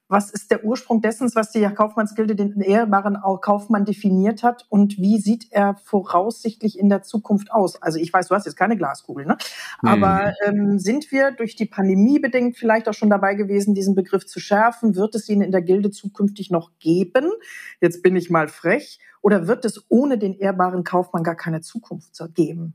Was 0.08 0.30
ist 0.30 0.52
der 0.52 0.64
Ursprung 0.64 1.00
dessen, 1.00 1.28
was 1.34 1.50
die 1.50 1.62
Kaufmannsgilde 1.62 2.36
den 2.36 2.60
ehrbaren 2.60 3.18
Kaufmann 3.40 3.84
definiert 3.84 4.44
hat? 4.44 4.64
Und 4.68 4.98
wie 4.98 5.18
sieht 5.18 5.48
er 5.50 5.74
voraussichtlich 5.74 6.78
in 6.78 6.88
der 6.88 7.02
Zukunft 7.02 7.50
aus? 7.50 7.82
Also 7.82 7.98
ich 7.98 8.12
weiß, 8.12 8.28
du 8.28 8.34
hast 8.36 8.46
jetzt 8.46 8.56
keine 8.56 8.76
Glaskugel, 8.76 9.26
ne? 9.26 9.36
Aber 9.82 10.32
ähm, 10.44 10.78
sind 10.78 11.10
wir 11.10 11.32
durch 11.32 11.56
die 11.56 11.66
Pandemie 11.66 12.20
bedingt 12.20 12.56
vielleicht 12.56 12.88
auch 12.88 12.94
schon 12.94 13.10
dabei 13.10 13.34
gewesen, 13.34 13.74
diesen 13.74 13.96
Begriff 13.96 14.26
zu 14.26 14.38
schärfen? 14.38 14.94
Wird 14.94 15.16
es 15.16 15.28
ihn 15.28 15.40
in 15.40 15.50
der 15.50 15.62
Gilde 15.62 15.90
zukünftig 15.90 16.50
noch 16.50 16.70
geben? 16.78 17.32
Jetzt 17.80 18.02
bin 18.02 18.14
ich 18.14 18.30
mal 18.30 18.46
frech. 18.46 19.00
Oder 19.22 19.48
wird 19.48 19.64
es 19.64 19.84
ohne 19.88 20.18
den 20.18 20.38
ehrbaren 20.38 20.84
Kaufmann 20.84 21.24
gar 21.24 21.34
keine 21.34 21.62
Zukunft 21.62 22.16
geben? 22.34 22.74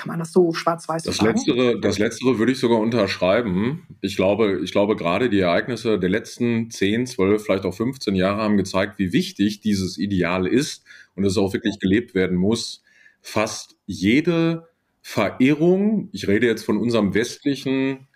Kann 0.00 0.08
man 0.08 0.18
das 0.18 0.32
so 0.32 0.54
schwarz-weiß 0.54 1.02
das 1.02 1.18
sagen? 1.18 1.36
Letztere, 1.36 1.78
das 1.78 1.98
Letztere 1.98 2.38
würde 2.38 2.52
ich 2.52 2.58
sogar 2.58 2.78
unterschreiben. 2.78 3.86
Ich 4.00 4.16
glaube, 4.16 4.60
ich 4.64 4.72
glaube, 4.72 4.96
gerade 4.96 5.28
die 5.28 5.40
Ereignisse 5.40 5.98
der 5.98 6.08
letzten 6.08 6.70
10, 6.70 7.06
12, 7.06 7.44
vielleicht 7.44 7.66
auch 7.66 7.74
15 7.74 8.14
Jahre 8.14 8.40
haben 8.40 8.56
gezeigt, 8.56 8.98
wie 8.98 9.12
wichtig 9.12 9.60
dieses 9.60 9.98
Ideal 9.98 10.46
ist 10.46 10.84
und 11.16 11.24
es 11.24 11.36
auch 11.36 11.52
wirklich 11.52 11.78
gelebt 11.80 12.14
werden 12.14 12.38
muss. 12.38 12.82
Fast 13.20 13.76
jede 13.84 14.70
Verirrung, 15.02 16.08
ich 16.12 16.28
rede 16.28 16.46
jetzt 16.46 16.64
von 16.64 16.78
unserem 16.78 17.12
westlichen 17.12 18.08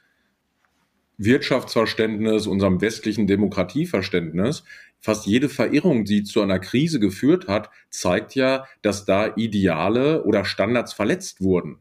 Wirtschaftsverständnis, 1.18 2.46
unserem 2.46 2.80
westlichen 2.80 3.26
Demokratieverständnis, 3.26 4.64
fast 5.04 5.26
jede 5.26 5.50
Verirrung, 5.50 6.06
die 6.06 6.24
zu 6.24 6.40
einer 6.40 6.58
Krise 6.58 6.98
geführt 6.98 7.46
hat, 7.46 7.68
zeigt 7.90 8.34
ja, 8.34 8.64
dass 8.80 9.04
da 9.04 9.34
Ideale 9.36 10.24
oder 10.24 10.46
Standards 10.46 10.94
verletzt 10.94 11.42
wurden. 11.42 11.76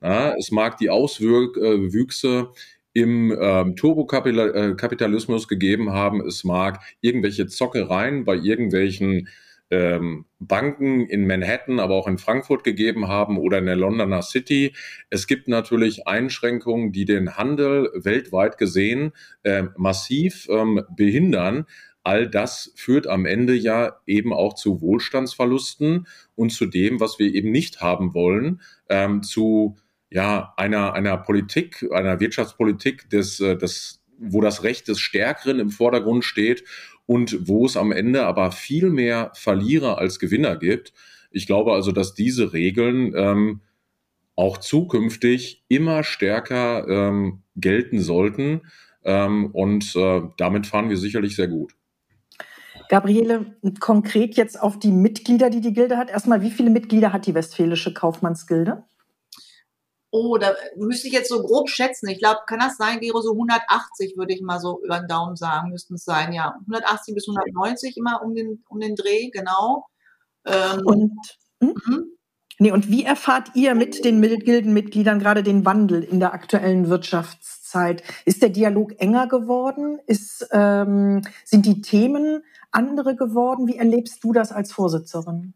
Ja, 0.00 0.36
es 0.38 0.52
mag 0.52 0.76
die 0.76 0.88
Auswüchse 0.88 2.52
im 2.92 3.36
ähm, 3.36 3.74
Turbokapitalismus 3.74 5.48
gegeben 5.48 5.90
haben, 5.90 6.24
es 6.24 6.44
mag 6.44 6.80
irgendwelche 7.00 7.48
Zockereien 7.48 8.24
bei 8.24 8.36
irgendwelchen 8.36 9.28
ähm, 9.70 10.26
Banken 10.38 11.06
in 11.06 11.26
Manhattan, 11.26 11.80
aber 11.80 11.94
auch 11.94 12.06
in 12.06 12.18
Frankfurt 12.18 12.62
gegeben 12.62 13.08
haben 13.08 13.38
oder 13.38 13.58
in 13.58 13.66
der 13.66 13.74
Londoner 13.74 14.22
City. 14.22 14.72
Es 15.10 15.26
gibt 15.26 15.48
natürlich 15.48 16.06
Einschränkungen, 16.06 16.92
die 16.92 17.06
den 17.06 17.36
Handel 17.36 17.90
weltweit 17.94 18.56
gesehen 18.56 19.12
äh, 19.42 19.64
massiv 19.76 20.46
ähm, 20.48 20.82
behindern 20.94 21.66
all 22.04 22.28
das 22.28 22.72
führt 22.74 23.06
am 23.06 23.26
Ende 23.26 23.54
ja 23.54 23.96
eben 24.06 24.32
auch 24.32 24.54
zu 24.54 24.80
Wohlstandsverlusten 24.80 26.06
und 26.34 26.50
zu 26.50 26.66
dem, 26.66 27.00
was 27.00 27.18
wir 27.18 27.34
eben 27.34 27.50
nicht 27.50 27.80
haben 27.80 28.14
wollen, 28.14 28.60
ähm, 28.88 29.22
zu 29.22 29.76
ja 30.10 30.52
einer 30.56 30.94
einer 30.94 31.16
Politik, 31.18 31.86
einer 31.92 32.20
Wirtschaftspolitik 32.20 33.08
des, 33.10 33.40
äh, 33.40 33.56
des 33.56 34.02
wo 34.18 34.40
das 34.40 34.62
Recht 34.62 34.88
des 34.88 35.00
Stärkeren 35.00 35.58
im 35.58 35.70
Vordergrund 35.70 36.24
steht 36.24 36.64
und 37.06 37.48
wo 37.48 37.66
es 37.66 37.76
am 37.76 37.92
Ende 37.92 38.24
aber 38.24 38.52
viel 38.52 38.90
mehr 38.90 39.32
Verlierer 39.34 39.98
als 39.98 40.18
Gewinner 40.18 40.56
gibt. 40.56 40.92
Ich 41.30 41.46
glaube 41.46 41.72
also, 41.72 41.92
dass 41.92 42.14
diese 42.14 42.52
Regeln 42.52 43.14
ähm, 43.16 43.60
auch 44.36 44.58
zukünftig 44.58 45.64
immer 45.68 46.04
stärker 46.04 46.86
ähm, 46.88 47.42
gelten 47.56 48.00
sollten. 48.00 48.62
Ähm, 49.04 49.46
und 49.46 49.94
äh, 49.96 50.22
damit 50.36 50.66
fahren 50.66 50.88
wir 50.88 50.96
sicherlich 50.96 51.36
sehr 51.36 51.48
gut. 51.48 51.74
Gabriele, 52.92 53.46
konkret 53.80 54.36
jetzt 54.36 54.60
auf 54.60 54.78
die 54.78 54.92
Mitglieder, 54.92 55.48
die 55.48 55.62
die 55.62 55.72
Gilde 55.72 55.96
hat. 55.96 56.10
Erstmal, 56.10 56.42
wie 56.42 56.50
viele 56.50 56.68
Mitglieder 56.68 57.10
hat 57.10 57.24
die 57.24 57.34
Westfälische 57.34 57.94
Kaufmannsgilde? 57.94 58.84
Oh, 60.10 60.36
da 60.36 60.54
müsste 60.76 61.08
ich 61.08 61.14
jetzt 61.14 61.30
so 61.30 61.42
grob 61.42 61.70
schätzen. 61.70 62.08
Ich 62.08 62.18
glaube, 62.18 62.40
kann 62.46 62.58
das 62.58 62.76
sein, 62.76 63.00
Gero, 63.00 63.22
so 63.22 63.32
180 63.32 64.18
würde 64.18 64.34
ich 64.34 64.42
mal 64.42 64.60
so 64.60 64.78
über 64.84 64.98
den 64.98 65.08
Daumen 65.08 65.36
sagen, 65.36 65.70
müssten 65.70 65.94
es 65.94 66.04
sein, 66.04 66.34
ja. 66.34 66.54
180 66.66 67.14
bis 67.14 67.26
190 67.28 67.96
immer 67.96 68.20
um 68.22 68.34
den, 68.34 68.62
um 68.68 68.78
den 68.78 68.94
Dreh, 68.94 69.30
genau. 69.30 69.86
Ähm, 70.44 70.82
und, 70.84 71.12
hm? 71.62 71.74
Mhm. 71.86 72.04
nee, 72.58 72.72
und 72.72 72.90
wie 72.90 73.04
erfahrt 73.04 73.52
ihr 73.54 73.74
mit 73.74 74.04
den 74.04 74.20
Gildenmitgliedern 74.20 75.18
gerade 75.18 75.42
den 75.42 75.64
Wandel 75.64 76.02
in 76.02 76.20
der 76.20 76.34
aktuellen 76.34 76.90
Wirtschaftszeit? 76.90 78.02
Ist 78.26 78.42
der 78.42 78.50
Dialog 78.50 79.00
enger 79.00 79.28
geworden? 79.28 79.98
Ist, 80.06 80.46
ähm, 80.52 81.22
sind 81.46 81.64
die 81.64 81.80
Themen 81.80 82.42
andere 82.72 83.16
geworden? 83.16 83.66
Wie 83.66 83.76
erlebst 83.76 84.24
du 84.24 84.32
das 84.32 84.52
als 84.52 84.72
Vorsitzerin? 84.72 85.54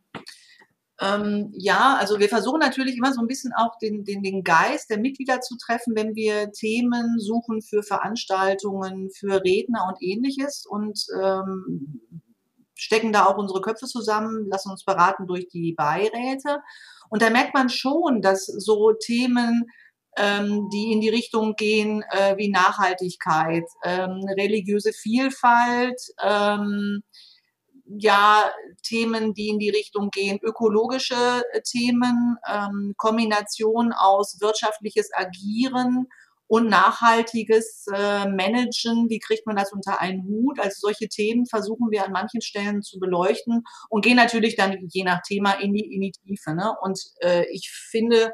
Ähm, 0.99 1.53
ja, 1.53 1.97
also 1.99 2.19
wir 2.19 2.29
versuchen 2.29 2.61
natürlich 2.61 2.97
immer 2.97 3.13
so 3.13 3.21
ein 3.21 3.27
bisschen 3.27 3.53
auch 3.55 3.77
den, 3.79 4.05
den, 4.05 4.23
den 4.23 4.43
Geist 4.43 4.89
der 4.89 4.99
Mitglieder 4.99 5.41
zu 5.41 5.57
treffen, 5.59 5.95
wenn 5.95 6.15
wir 6.15 6.53
Themen 6.53 7.19
suchen 7.19 7.61
für 7.61 7.83
Veranstaltungen, 7.83 9.11
für 9.11 9.43
Redner 9.45 9.87
und 9.89 10.03
ähnliches 10.03 10.65
und 10.65 11.05
ähm, 11.23 12.01
stecken 12.75 13.13
da 13.13 13.27
auch 13.27 13.37
unsere 13.37 13.61
Köpfe 13.61 13.87
zusammen, 13.87 14.47
lassen 14.49 14.71
uns 14.71 14.85
beraten 14.85 15.27
durch 15.27 15.49
die 15.49 15.73
Beiräte. 15.73 16.61
Und 17.11 17.21
da 17.21 17.31
merkt 17.31 17.55
man 17.55 17.69
schon, 17.69 18.23
dass 18.23 18.47
so 18.47 18.93
Themen 18.93 19.67
ähm, 20.17 20.69
die 20.73 20.93
in 20.93 21.01
die 21.01 21.09
Richtung 21.09 21.55
gehen 21.57 22.03
äh, 22.11 22.37
wie 22.37 22.51
Nachhaltigkeit, 22.51 23.65
ähm, 23.85 24.25
religiöse 24.39 24.93
Vielfalt, 24.93 26.01
ähm, 26.23 27.03
ja, 27.99 28.51
Themen, 28.83 29.35
die 29.35 29.49
in 29.49 29.59
die 29.59 29.71
Richtung 29.71 30.11
gehen, 30.11 30.39
ökologische 30.43 31.43
äh, 31.53 31.61
Themen, 31.63 32.37
ähm, 32.51 32.95
Kombination 32.97 33.93
aus 33.93 34.41
wirtschaftliches 34.41 35.11
Agieren 35.15 36.09
und 36.49 36.69
nachhaltiges 36.69 37.87
äh, 37.93 38.29
Managen, 38.29 39.09
wie 39.09 39.19
kriegt 39.19 39.47
man 39.47 39.57
das 39.57 39.73
unter 39.73 40.01
einen 40.01 40.25
Hut? 40.25 40.61
Also 40.61 40.77
solche 40.79 41.09
Themen 41.09 41.47
versuchen 41.47 41.91
wir 41.91 42.05
an 42.05 42.13
manchen 42.13 42.41
Stellen 42.41 42.83
zu 42.83 42.99
beleuchten 43.01 43.65
und 43.89 44.05
gehen 44.05 44.17
natürlich 44.17 44.57
dann 44.57 44.77
je 44.91 45.05
nach 45.05 45.23
Thema 45.23 45.53
in 45.53 45.73
die, 45.73 45.93
in 45.93 46.01
die 46.03 46.13
Tiefe. 46.13 46.55
Ne? 46.55 46.73
Und 46.83 47.01
äh, 47.21 47.47
ich 47.51 47.71
finde, 47.71 48.33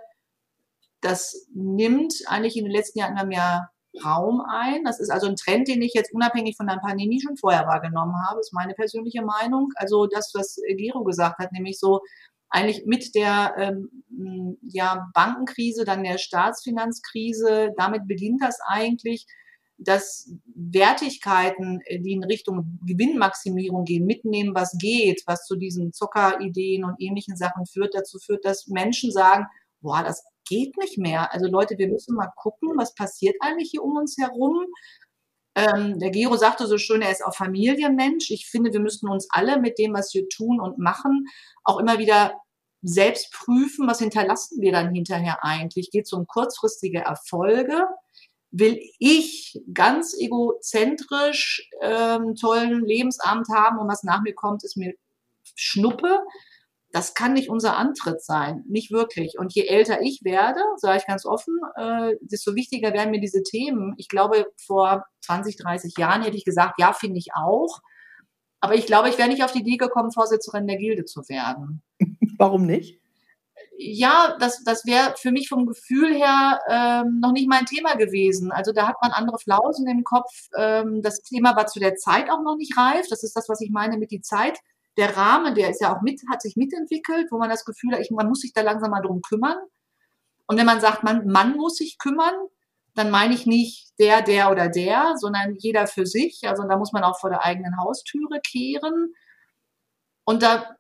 das 1.03 1.47
nimmt 1.53 2.15
eigentlich 2.27 2.57
in 2.57 2.65
den 2.65 2.73
letzten 2.73 3.01
Jahren 3.01 3.13
immer 3.13 3.27
mehr 3.27 3.69
Raum 4.05 4.41
ein. 4.41 4.85
Das 4.85 5.01
ist 5.01 5.11
also 5.11 5.27
ein 5.27 5.37
Trend, 5.37 5.69
den 5.69 5.83
ich 5.83 5.93
jetzt 5.93 6.15
unabhängig 6.15 6.57
von 6.57 6.67
der 6.67 6.79
Pandemie 6.79 7.21
schon 7.21 7.37
vorher 7.37 7.67
wahrgenommen 7.67 8.15
habe, 8.27 8.41
ist 8.41 8.55
meine 8.55 8.75
persönliche 8.75 9.23
Meinung. 9.23 9.69
Also 9.77 10.07
das, 10.07 10.31
was 10.35 10.57
Gero 10.77 11.05
gesagt 11.05 11.39
hat, 11.39 11.53
nämlich 11.53 11.79
so 11.79 12.01
eigentlich 12.49 12.85
mit 12.87 13.15
der 13.15 13.55
ähm, 13.59 14.59
ja, 14.63 15.09
Bankenkrise, 15.15 15.85
dann 15.85 16.05
der 16.05 16.19
Staatsfinanzkrise, 16.19 17.73
damit 17.77 18.07
beginnt 18.07 18.43
das 18.43 18.59
eigentlich, 18.67 19.27
dass 19.79 20.31
Wertigkeiten, 20.55 21.81
die 21.91 22.13
in 22.13 22.25
Richtung 22.25 22.79
Gewinnmaximierung 22.87 23.85
gehen, 23.85 24.05
mitnehmen, 24.05 24.55
was 24.55 24.77
geht, 24.79 25.23
was 25.27 25.47
zu 25.47 25.57
diesen 25.57 25.93
Zockerideen 25.93 26.85
und 26.85 27.01
ähnlichen 27.01 27.37
Sachen 27.37 27.67
führt, 27.67 27.95
dazu 27.95 28.19
führt, 28.19 28.45
dass 28.45 28.69
Menschen 28.69 29.11
sagen, 29.11 29.47
boah, 29.81 30.05
das 30.05 30.23
geht 30.47 30.77
nicht 30.77 30.99
mehr. 30.99 31.33
Also 31.33 31.47
Leute, 31.47 31.79
wir 31.79 31.89
müssen 31.89 32.15
mal 32.15 32.31
gucken, 32.37 32.71
was 32.77 32.95
passiert 32.95 33.37
eigentlich 33.41 33.71
hier 33.71 33.83
um 33.83 33.97
uns 33.97 34.17
herum. 34.19 34.67
Ähm, 35.55 35.99
der 35.99 36.11
Gero 36.11 36.37
sagte 36.37 36.67
so 36.67 36.79
schön, 36.79 37.03
er 37.03 37.11
ist 37.11 37.25
auch 37.25 37.35
Familienmensch. 37.35 38.31
Ich 38.31 38.47
finde, 38.47 38.73
wir 38.73 38.81
müssten 38.81 39.09
uns 39.09 39.29
alle 39.31 39.61
mit 39.61 39.79
dem, 39.79 39.93
was 39.93 40.15
wir 40.15 40.29
tun 40.29 40.61
und 40.61 40.79
machen, 40.79 41.27
auch 41.65 41.79
immer 41.79 41.99
wieder 41.99 42.41
selbst 42.83 43.33
prüfen, 43.33 43.87
was 43.87 44.01
hinterlassen 44.01 44.61
wir 44.61 44.73
dann 44.73 44.95
hinterher 44.95 45.45
eigentlich. 45.45 45.91
Geht 45.91 46.07
es 46.07 46.13
um 46.13 46.27
kurzfristige 46.27 47.01
Erfolge? 47.01 47.87
Will 48.51 48.81
ich 48.99 49.61
ganz 49.73 50.15
egozentrisch 50.19 51.71
ähm, 51.81 52.35
tollen 52.35 52.85
Lebensabend 52.85 53.49
haben 53.55 53.79
und 53.79 53.89
was 53.89 54.03
nach 54.03 54.23
mir 54.23 54.35
kommt, 54.35 54.65
ist 54.65 54.77
mir 54.77 54.95
Schnuppe? 55.55 56.21
Das 56.93 57.15
kann 57.15 57.33
nicht 57.33 57.49
unser 57.49 57.77
Antritt 57.77 58.23
sein, 58.23 58.65
nicht 58.69 58.93
wirklich. 58.93 59.39
Und 59.39 59.55
je 59.55 59.67
älter 59.67 60.03
ich 60.03 60.21
werde, 60.25 60.61
sage 60.77 60.99
ich 60.99 61.07
ganz 61.07 61.25
offen, 61.25 61.59
äh, 61.75 62.17
desto 62.21 62.55
wichtiger 62.55 62.93
werden 62.93 63.11
mir 63.11 63.21
diese 63.21 63.43
Themen. 63.43 63.95
Ich 63.97 64.09
glaube, 64.09 64.47
vor 64.59 65.07
20, 65.23 65.57
30 65.57 65.97
Jahren 65.97 66.23
hätte 66.23 66.37
ich 66.37 66.45
gesagt, 66.45 66.75
ja, 66.79 66.93
finde 66.93 67.19
ich 67.19 67.35
auch. 67.35 67.81
Aber 68.61 68.75
ich 68.75 68.87
glaube, 68.87 69.09
ich 69.09 69.17
wäre 69.17 69.29
nicht 69.29 69.43
auf 69.43 69.53
die 69.53 69.61
Idee 69.61 69.79
gekommen, 69.79 70.13
Vorsitzerin 70.13 70.67
der 70.67 70.77
Gilde 70.77 71.07
zu 71.07 71.27
werden. 71.29 71.83
Warum 72.37 72.67
nicht? 72.67 73.01
Ja, 73.79 74.37
das, 74.39 74.63
das 74.63 74.85
wäre 74.85 75.15
für 75.17 75.33
mich 75.33 75.49
vom 75.49 75.67
Gefühl 75.67 76.15
her 76.15 76.61
ähm, 76.69 77.21
noch 77.21 77.33
nicht 77.33 77.49
mein 77.49 77.65
Thema 77.65 77.97
gewesen. 77.97 78.53
Also 78.53 78.73
da 78.73 78.87
hat 78.87 78.97
man 79.01 79.13
andere 79.13 79.39
Flausen 79.39 79.89
im 79.89 80.05
Kopf. 80.05 80.31
Ähm, 80.57 81.01
das 81.01 81.23
Thema 81.23 81.57
war 81.57 81.67
zu 81.67 81.81
der 81.81 81.97
Zeit 81.97 82.31
auch 82.31 82.43
noch 82.43 82.57
nicht 82.57 82.77
reif. 82.77 83.07
Das 83.09 83.23
ist 83.23 83.35
das, 83.35 83.49
was 83.49 83.63
ich 83.63 83.71
meine 83.71 83.97
mit 83.97 84.11
die 84.11 84.21
Zeit 84.21 84.59
der 84.97 85.17
Rahmen, 85.17 85.55
der 85.55 85.71
ist 85.71 85.81
ja 85.81 85.97
auch 85.97 86.03
mit, 86.03 86.21
hat 86.31 86.43
sich 86.43 86.57
mitentwickelt, 86.57 87.29
wo 87.31 87.39
man 87.39 87.49
das 87.51 87.65
Gefühl 87.65 87.93
hat, 87.93 88.01
ich, 88.01 88.11
man 88.11 88.29
muss 88.29 88.41
sich 88.41 88.53
da 88.53 88.63
langsam 88.63 88.91
mal 88.91 89.01
drum 89.01 89.23
kümmern. 89.23 89.57
Und 90.47 90.59
wenn 90.59 90.67
man 90.67 90.81
sagt, 90.81 91.03
man, 91.03 91.27
man 91.27 91.57
muss 91.57 91.77
sich 91.77 91.99
kümmern, 91.99 92.35
dann 92.95 93.11
meine 93.11 93.35
ich 93.35 93.47
nicht 93.47 93.99
der, 93.99 94.21
der 94.21 94.51
oder 94.51 94.69
der, 94.69 95.15
sondern 95.17 95.55
jeder 95.59 95.87
für 95.87 96.05
sich. 96.05 96.47
Also 96.47 96.65
da 96.65 96.77
muss 96.77 96.93
man 96.93 97.05
auch 97.05 97.19
vor 97.19 97.31
der 97.31 97.45
eigenen 97.45 97.79
Haustüre 97.79 98.41
kehren. 98.41 99.15
Und 100.25 100.43
da 100.43 100.77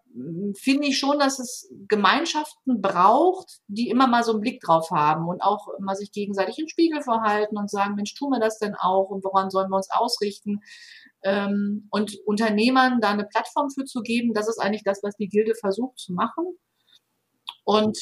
finde 0.59 0.89
ich 0.89 0.99
schon, 0.99 1.19
dass 1.19 1.39
es 1.39 1.73
Gemeinschaften 1.89 2.81
braucht, 2.81 3.61
die 3.67 3.89
immer 3.89 4.07
mal 4.07 4.23
so 4.23 4.33
einen 4.33 4.41
Blick 4.41 4.61
drauf 4.61 4.91
haben 4.91 5.27
und 5.29 5.41
auch 5.43 5.69
mal 5.81 5.95
sich 5.95 6.13
gegenseitig 6.13 6.57
den 6.57 6.69
Spiegel 6.69 7.03
verhalten 7.03 7.57
und 7.57 7.71
sagen, 7.71 7.95
Mensch, 7.95 8.15
tun 8.15 8.31
wir 8.31 8.41
das 8.41 8.59
denn 8.59 8.75
auch 8.75 9.09
und 9.09 9.25
woran 9.25 9.51
sollen 9.51 9.71
wir 9.71 9.77
uns 9.77 9.91
ausrichten? 9.91 10.61
Ähm, 11.23 11.89
und 11.91 12.19
Unternehmern 12.27 13.01
da 13.01 13.11
eine 13.11 13.25
Plattform 13.25 13.71
für 13.71 13.85
zu 13.85 14.03
geben, 14.03 14.35
das 14.35 14.49
ist 14.49 14.59
eigentlich 14.59 14.85
das, 14.85 15.03
was 15.03 15.17
die 15.17 15.29
Gilde 15.29 15.55
versucht 15.55 15.99
zu 15.99 16.13
machen. 16.13 16.45
Und 17.65 17.99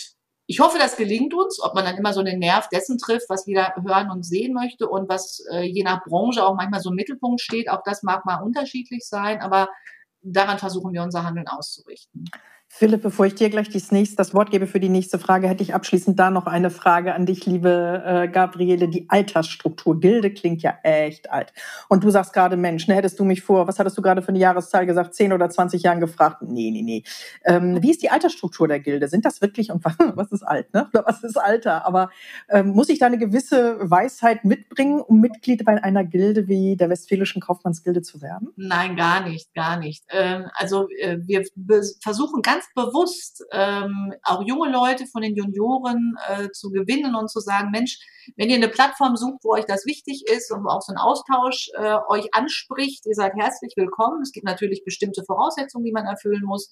ich 0.46 0.58
hoffe, 0.58 0.78
das 0.78 0.96
gelingt 0.96 1.32
uns, 1.32 1.60
ob 1.62 1.74
man 1.74 1.84
dann 1.84 1.96
immer 1.96 2.12
so 2.12 2.24
den 2.24 2.40
Nerv 2.40 2.68
dessen 2.70 2.98
trifft, 2.98 3.28
was 3.28 3.46
jeder 3.46 3.72
hören 3.84 4.10
und 4.10 4.24
sehen 4.24 4.52
möchte 4.52 4.88
und 4.88 5.08
was 5.08 5.44
äh, 5.52 5.62
je 5.62 5.84
nach 5.84 6.02
Branche 6.02 6.44
auch 6.44 6.56
manchmal 6.56 6.80
so 6.80 6.90
im 6.90 6.96
Mittelpunkt 6.96 7.40
steht. 7.40 7.70
Auch 7.70 7.82
das 7.84 8.02
mag 8.02 8.26
mal 8.26 8.42
unterschiedlich 8.42 9.06
sein, 9.06 9.40
aber 9.42 9.68
daran 10.22 10.58
versuchen 10.58 10.92
wir 10.92 11.02
unser 11.02 11.24
Handeln 11.24 11.48
auszurichten. 11.48 12.24
Philipp, 12.72 13.02
bevor 13.02 13.26
ich 13.26 13.34
dir 13.34 13.50
gleich 13.50 13.68
das, 13.68 13.90
nächste, 13.90 14.14
das 14.14 14.32
Wort 14.32 14.52
gebe 14.52 14.68
für 14.68 14.78
die 14.78 14.88
nächste 14.88 15.18
Frage, 15.18 15.48
hätte 15.48 15.62
ich 15.62 15.74
abschließend 15.74 16.18
da 16.18 16.30
noch 16.30 16.46
eine 16.46 16.70
Frage 16.70 17.14
an 17.14 17.26
dich, 17.26 17.44
liebe 17.44 18.02
äh, 18.06 18.28
Gabriele. 18.28 18.88
Die 18.88 19.10
Altersstruktur. 19.10 19.98
Gilde 19.98 20.32
klingt 20.32 20.62
ja 20.62 20.78
echt 20.84 21.32
alt. 21.32 21.52
Und 21.88 22.04
du 22.04 22.10
sagst 22.10 22.32
gerade, 22.32 22.56
Mensch, 22.56 22.86
ne, 22.86 22.94
hättest 22.94 23.18
du 23.18 23.24
mich 23.24 23.42
vor, 23.42 23.66
was 23.66 23.80
hattest 23.80 23.98
du 23.98 24.02
gerade 24.02 24.22
für 24.22 24.28
eine 24.28 24.38
Jahreszahl 24.38 24.86
gesagt, 24.86 25.16
10 25.16 25.32
oder 25.32 25.50
20 25.50 25.82
Jahren 25.82 25.98
gefragt? 25.98 26.42
Nee, 26.42 26.70
nee, 26.70 26.82
nee. 26.82 27.02
Ähm, 27.44 27.82
wie 27.82 27.90
ist 27.90 28.02
die 28.02 28.10
Altersstruktur 28.10 28.68
der 28.68 28.78
Gilde? 28.78 29.08
Sind 29.08 29.24
das 29.24 29.42
wirklich, 29.42 29.72
und 29.72 29.84
was, 29.84 29.96
was 30.14 30.30
ist 30.30 30.44
alt, 30.44 30.72
ne? 30.72 30.88
Oder 30.94 31.04
was 31.04 31.24
ist 31.24 31.36
Alter? 31.36 31.84
Aber 31.84 32.10
ähm, 32.48 32.68
muss 32.68 32.88
ich 32.88 33.00
da 33.00 33.06
eine 33.06 33.18
gewisse 33.18 33.78
Weisheit 33.80 34.44
mitbringen, 34.44 35.00
um 35.00 35.20
Mitglied 35.20 35.64
bei 35.64 35.82
einer 35.82 36.04
Gilde 36.04 36.46
wie 36.46 36.76
der 36.76 36.88
Westfälischen 36.88 37.42
Kaufmannsgilde 37.42 38.02
zu 38.02 38.22
werden? 38.22 38.50
Nein, 38.54 38.94
gar 38.94 39.28
nicht, 39.28 39.52
gar 39.54 39.76
nicht. 39.76 40.04
Ähm, 40.10 40.44
also 40.54 40.88
äh, 41.00 41.18
wir 41.22 41.44
versuchen 42.00 42.42
ganz 42.42 42.59
ganz 42.60 42.66
bewusst 42.74 43.44
ähm, 43.52 44.12
auch 44.22 44.42
junge 44.46 44.70
Leute 44.70 45.06
von 45.06 45.22
den 45.22 45.34
Junioren 45.34 46.16
äh, 46.28 46.48
zu 46.50 46.70
gewinnen 46.70 47.14
und 47.14 47.30
zu 47.30 47.40
sagen, 47.40 47.70
Mensch, 47.70 47.98
wenn 48.36 48.50
ihr 48.50 48.56
eine 48.56 48.68
Plattform 48.68 49.16
sucht, 49.16 49.44
wo 49.44 49.52
euch 49.52 49.64
das 49.64 49.86
wichtig 49.86 50.24
ist 50.26 50.52
und 50.52 50.64
wo 50.64 50.68
auch 50.68 50.82
so 50.82 50.92
ein 50.92 50.98
Austausch 50.98 51.70
äh, 51.74 51.96
euch 52.08 52.28
anspricht, 52.32 53.06
ihr 53.06 53.14
seid 53.14 53.32
herzlich 53.34 53.72
willkommen. 53.76 54.22
Es 54.22 54.32
gibt 54.32 54.46
natürlich 54.46 54.84
bestimmte 54.84 55.24
Voraussetzungen, 55.24 55.84
die 55.84 55.92
man 55.92 56.06
erfüllen 56.06 56.42
muss. 56.44 56.70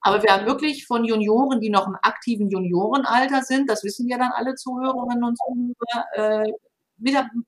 Aber 0.00 0.22
wir 0.22 0.32
haben 0.32 0.46
wirklich 0.46 0.86
von 0.86 1.04
Junioren, 1.04 1.60
die 1.60 1.70
noch 1.70 1.86
im 1.86 1.96
aktiven 2.02 2.48
Juniorenalter 2.48 3.42
sind, 3.42 3.68
das 3.68 3.84
wissen 3.84 4.08
ja 4.08 4.16
dann 4.16 4.30
alle 4.32 4.54
Zuhörerinnen 4.54 5.24
und 5.24 5.36
Zuhörer, 5.36 6.44
äh, 6.44 6.52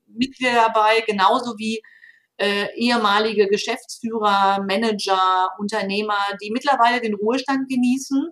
Mitglieder 0.07 0.53
dabei, 0.67 1.03
genauso 1.07 1.57
wie 1.57 1.81
äh, 2.41 2.73
ehemalige 2.75 3.47
Geschäftsführer, 3.47 4.65
Manager, 4.67 5.49
Unternehmer, 5.59 6.17
die 6.41 6.49
mittlerweile 6.51 6.99
den 6.99 7.13
Ruhestand 7.13 7.69
genießen, 7.69 8.29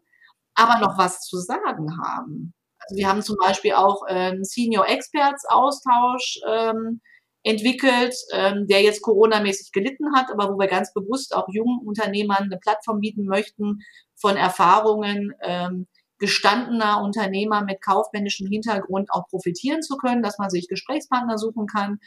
aber 0.55 0.79
noch 0.79 0.97
was 0.97 1.21
zu 1.21 1.37
sagen 1.37 1.95
haben. 2.03 2.53
Also 2.79 2.95
wir 2.95 3.07
haben 3.07 3.21
zum 3.21 3.37
Beispiel 3.37 3.73
auch 3.73 4.01
einen 4.03 4.43
Senior 4.43 4.87
Experts 4.87 5.45
Austausch 5.47 6.39
ähm, 6.47 7.01
entwickelt, 7.43 8.15
ähm, 8.33 8.67
der 8.67 8.81
jetzt 8.81 9.01
Corona-mäßig 9.03 9.71
gelitten 9.71 10.15
hat, 10.15 10.31
aber 10.31 10.51
wo 10.51 10.57
wir 10.57 10.67
ganz 10.67 10.91
bewusst 10.93 11.35
auch 11.35 11.47
jungen 11.49 11.79
Unternehmern 11.85 12.43
eine 12.43 12.57
Plattform 12.57 12.99
bieten 12.99 13.25
möchten 13.25 13.79
von 14.15 14.35
Erfahrungen 14.35 15.33
ähm, 15.41 15.87
gestandener 16.17 17.01
Unternehmer 17.01 17.63
mit 17.63 17.81
kaufmännischem 17.81 18.47
Hintergrund 18.47 19.09
auch 19.11 19.27
profitieren 19.29 19.81
zu 19.81 19.97
können, 19.97 20.23
dass 20.23 20.37
man 20.37 20.49
sich 20.49 20.67
Gesprächspartner 20.67 21.37
suchen 21.37 21.67
kann. 21.67 21.99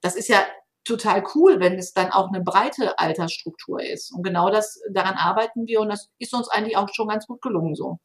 Das 0.00 0.16
ist 0.16 0.28
ja 0.28 0.42
total 0.88 1.22
cool, 1.34 1.60
wenn 1.60 1.74
es 1.74 1.92
dann 1.92 2.10
auch 2.10 2.32
eine 2.32 2.42
breite 2.42 2.98
Altersstruktur 2.98 3.82
ist. 3.82 4.10
Und 4.12 4.22
genau 4.22 4.50
das, 4.50 4.80
daran 4.90 5.14
arbeiten 5.14 5.66
wir 5.66 5.80
und 5.80 5.90
das 5.90 6.08
ist 6.18 6.34
uns 6.34 6.48
eigentlich 6.48 6.76
auch 6.76 6.88
schon 6.92 7.08
ganz 7.08 7.26
gut 7.26 7.40
gelungen 7.42 7.74
so. 7.74 7.98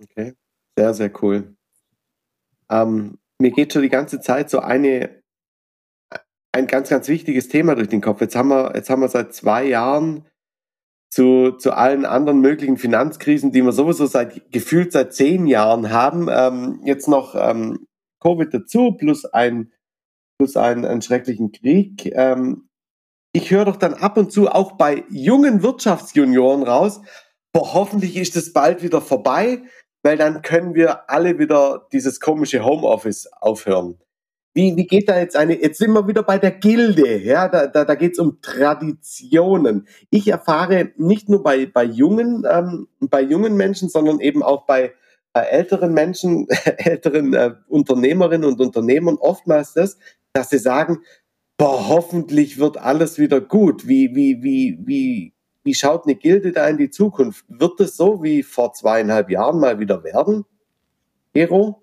Okay, 0.00 0.34
sehr, 0.76 0.94
sehr 0.94 1.10
cool. 1.22 1.56
Ähm, 2.70 3.18
mir 3.38 3.50
geht 3.50 3.72
schon 3.72 3.82
die 3.82 3.88
ganze 3.88 4.20
Zeit 4.20 4.50
so 4.50 4.60
eine, 4.60 5.22
ein 6.52 6.66
ganz, 6.66 6.90
ganz 6.90 7.08
wichtiges 7.08 7.48
Thema 7.48 7.74
durch 7.74 7.88
den 7.88 8.00
Kopf. 8.00 8.20
Jetzt 8.20 8.36
haben 8.36 8.48
wir, 8.48 8.74
jetzt 8.74 8.90
haben 8.90 9.00
wir 9.00 9.08
seit 9.08 9.34
zwei 9.34 9.64
Jahren 9.64 10.26
zu, 11.10 11.52
zu 11.52 11.72
allen 11.72 12.04
anderen 12.04 12.40
möglichen 12.40 12.76
Finanzkrisen, 12.76 13.50
die 13.50 13.62
wir 13.62 13.72
sowieso 13.72 14.06
seit 14.06 14.52
gefühlt 14.52 14.92
seit 14.92 15.14
zehn 15.14 15.46
Jahren 15.46 15.90
haben, 15.90 16.28
ähm, 16.30 16.80
jetzt 16.84 17.08
noch 17.08 17.34
ähm, 17.34 17.86
Covid 18.20 18.52
dazu, 18.52 18.92
plus 18.92 19.24
ein 19.24 19.72
einen, 20.56 20.84
einen 20.84 21.02
schrecklichen 21.02 21.52
Krieg. 21.52 22.06
Ähm, 22.14 22.68
ich 23.32 23.50
höre 23.50 23.64
doch 23.64 23.76
dann 23.76 23.94
ab 23.94 24.16
und 24.16 24.32
zu 24.32 24.48
auch 24.48 24.72
bei 24.72 25.04
jungen 25.10 25.62
Wirtschaftsjunioren 25.62 26.62
raus, 26.62 27.00
boah, 27.52 27.74
hoffentlich 27.74 28.16
ist 28.16 28.36
es 28.36 28.52
bald 28.52 28.82
wieder 28.82 29.00
vorbei, 29.00 29.62
weil 30.02 30.16
dann 30.16 30.42
können 30.42 30.74
wir 30.74 31.10
alle 31.10 31.38
wieder 31.38 31.88
dieses 31.92 32.20
komische 32.20 32.64
Homeoffice 32.64 33.28
aufhören. 33.40 33.98
Wie, 34.54 34.76
wie 34.76 34.86
geht 34.86 35.08
da 35.08 35.18
jetzt 35.18 35.36
eine, 35.36 35.60
jetzt 35.60 35.78
sind 35.78 35.92
wir 35.92 36.06
wieder 36.06 36.22
bei 36.22 36.38
der 36.38 36.52
Gilde, 36.52 37.18
ja, 37.18 37.48
da, 37.48 37.66
da, 37.66 37.84
da 37.84 37.94
geht 37.94 38.12
es 38.12 38.18
um 38.18 38.40
Traditionen. 38.40 39.86
Ich 40.10 40.28
erfahre 40.28 40.92
nicht 40.96 41.28
nur 41.28 41.42
bei, 41.42 41.66
bei 41.66 41.84
jungen, 41.84 42.44
ähm, 42.48 42.88
bei 43.00 43.20
jungen 43.22 43.56
Menschen, 43.56 43.88
sondern 43.88 44.20
eben 44.20 44.42
auch 44.42 44.66
bei 44.66 44.94
äh, 45.34 45.40
älteren 45.40 45.92
Menschen, 45.92 46.48
älteren 46.78 47.34
äh, 47.34 47.54
Unternehmerinnen 47.68 48.48
und 48.48 48.60
Unternehmern 48.60 49.16
oftmals 49.20 49.74
das, 49.74 49.98
dass 50.32 50.50
sie 50.50 50.58
sagen, 50.58 50.98
boah, 51.56 51.88
hoffentlich 51.88 52.58
wird 52.58 52.76
alles 52.78 53.18
wieder 53.18 53.40
gut. 53.40 53.86
Wie, 53.86 54.14
wie, 54.14 54.42
wie, 54.42 54.78
wie, 54.84 55.34
wie 55.64 55.74
schaut 55.74 56.04
eine 56.04 56.14
Gilde 56.14 56.52
da 56.52 56.68
in 56.68 56.78
die 56.78 56.90
Zukunft? 56.90 57.44
Wird 57.48 57.80
es 57.80 57.96
so 57.96 58.22
wie 58.22 58.42
vor 58.42 58.72
zweieinhalb 58.72 59.30
Jahren 59.30 59.60
mal 59.60 59.78
wieder 59.80 60.04
werden? 60.04 60.44
Hero? 61.34 61.82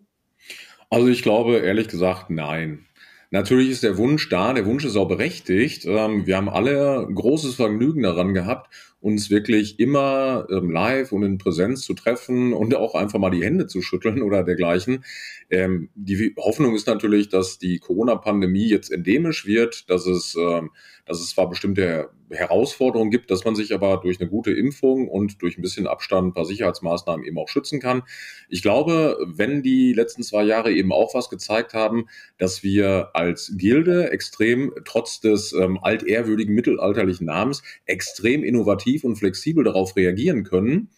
Also 0.89 1.07
ich 1.07 1.23
glaube 1.23 1.57
ehrlich 1.57 1.87
gesagt, 1.87 2.29
nein. 2.29 2.85
Natürlich 3.31 3.69
ist 3.69 3.83
der 3.83 3.97
Wunsch 3.97 4.29
da, 4.29 4.53
der 4.53 4.65
Wunsch 4.65 4.85
ist 4.85 4.95
auch 4.95 5.07
berechtigt. 5.07 5.85
Ähm, 5.85 6.25
wir 6.25 6.37
haben 6.37 6.47
alle 6.47 7.05
großes 7.13 7.55
Vergnügen 7.55 8.03
daran 8.03 8.33
gehabt, 8.33 8.73
uns 9.05 9.29
wirklich 9.29 9.79
immer 9.79 10.47
ähm, 10.49 10.71
live 10.71 11.11
und 11.11 11.21
in 11.21 11.37
Präsenz 11.37 11.81
zu 11.81 11.93
treffen 11.93 12.53
und 12.53 12.73
auch 12.73 12.95
einfach 12.95 13.19
mal 13.19 13.29
die 13.29 13.43
Hände 13.43 13.67
zu 13.67 13.83
schütteln 13.83 14.23
oder 14.23 14.43
dergleichen. 14.43 15.05
Ähm, 15.51 15.89
die 15.93 16.33
Hoffnung 16.37 16.73
ist 16.73 16.87
natürlich, 16.87 17.29
dass 17.29 17.59
die 17.59 17.77
Corona-Pandemie 17.77 18.67
jetzt 18.67 18.91
endemisch 18.91 19.45
wird, 19.45 19.91
dass 19.91 20.07
es, 20.07 20.35
ähm, 20.35 20.71
dass 21.05 21.19
es 21.19 21.29
zwar 21.29 21.47
bestimmte 21.47 22.09
Herausforderungen 22.31 23.11
gibt, 23.11 23.29
dass 23.29 23.45
man 23.45 23.55
sich 23.55 23.73
aber 23.73 23.97
durch 23.97 24.19
eine 24.19 24.29
gute 24.29 24.51
Impfung 24.51 25.07
und 25.07 25.41
durch 25.43 25.57
ein 25.57 25.61
bisschen 25.61 25.85
Abstand, 25.85 26.29
ein 26.29 26.33
paar 26.33 26.45
Sicherheitsmaßnahmen 26.45 27.25
eben 27.25 27.37
auch 27.37 27.49
schützen 27.49 27.79
kann. 27.79 28.01
Ich 28.49 28.63
glaube, 28.63 29.17
wenn 29.25 29.61
die 29.61 29.93
letzten 29.93 30.23
zwei 30.23 30.43
Jahre 30.43 30.71
eben 30.71 30.91
auch 30.91 31.13
was 31.13 31.29
gezeigt 31.29 31.73
haben, 31.73 32.07
dass 32.37 32.63
wir 32.63 33.11
als 33.13 33.53
Gilde 33.57 34.11
extrem, 34.11 34.73
trotz 34.85 35.19
des 35.19 35.53
ähm, 35.53 35.77
altehrwürdigen 35.81 36.55
mittelalterlichen 36.55 37.27
Namens, 37.27 37.61
extrem 37.85 38.43
innovativ 38.43 38.94
und 39.03 39.17
flexibel 39.17 39.63
darauf 39.63 39.95
reagieren 39.95 40.43
können. 40.43 40.89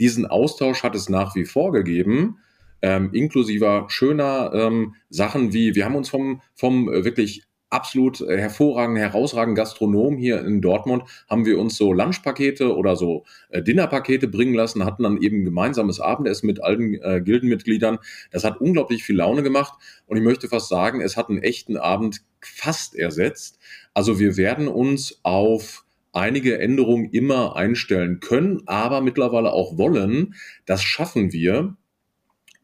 Diesen 0.00 0.26
Austausch 0.26 0.82
hat 0.82 0.94
es 0.94 1.08
nach 1.08 1.36
wie 1.36 1.44
vor 1.44 1.72
gegeben 1.72 2.38
ähm, 2.84 3.10
inklusiver 3.14 3.86
schöner 3.88 4.52
ähm, 4.52 4.94
Sachen 5.08 5.54
wie, 5.54 5.74
wir 5.74 5.86
haben 5.86 5.96
uns 5.96 6.10
vom, 6.10 6.42
vom 6.54 6.92
äh, 6.92 7.02
wirklich 7.02 7.42
absolut 7.70 8.20
äh, 8.20 8.36
hervorragenden, 8.36 9.02
herausragenden 9.02 9.54
Gastronom 9.54 10.18
hier 10.18 10.44
in 10.44 10.60
Dortmund, 10.60 11.04
haben 11.26 11.46
wir 11.46 11.58
uns 11.58 11.78
so 11.78 11.94
Lunchpakete 11.94 12.76
oder 12.76 12.94
so 12.94 13.24
äh, 13.48 13.62
Dinnerpakete 13.62 14.28
bringen 14.28 14.52
lassen, 14.52 14.84
hatten 14.84 15.04
dann 15.04 15.22
eben 15.22 15.46
gemeinsames 15.46 15.98
Abendessen 15.98 16.46
mit 16.46 16.62
allen 16.62 17.00
äh, 17.02 17.22
Gildenmitgliedern. 17.24 17.98
Das 18.30 18.44
hat 18.44 18.60
unglaublich 18.60 19.02
viel 19.02 19.16
Laune 19.16 19.42
gemacht 19.42 19.72
und 20.04 20.18
ich 20.18 20.22
möchte 20.22 20.48
fast 20.48 20.68
sagen, 20.68 21.00
es 21.00 21.16
hat 21.16 21.30
einen 21.30 21.42
echten 21.42 21.78
Abend 21.78 22.20
fast 22.42 22.94
ersetzt. 22.94 23.58
Also 23.94 24.18
wir 24.18 24.36
werden 24.36 24.68
uns 24.68 25.20
auf 25.22 25.86
einige 26.14 26.58
Änderungen 26.58 27.10
immer 27.10 27.56
einstellen 27.56 28.20
können, 28.20 28.62
aber 28.66 29.00
mittlerweile 29.00 29.52
auch 29.52 29.78
wollen. 29.78 30.34
Das 30.66 30.82
schaffen 30.82 31.32
wir. 31.32 31.76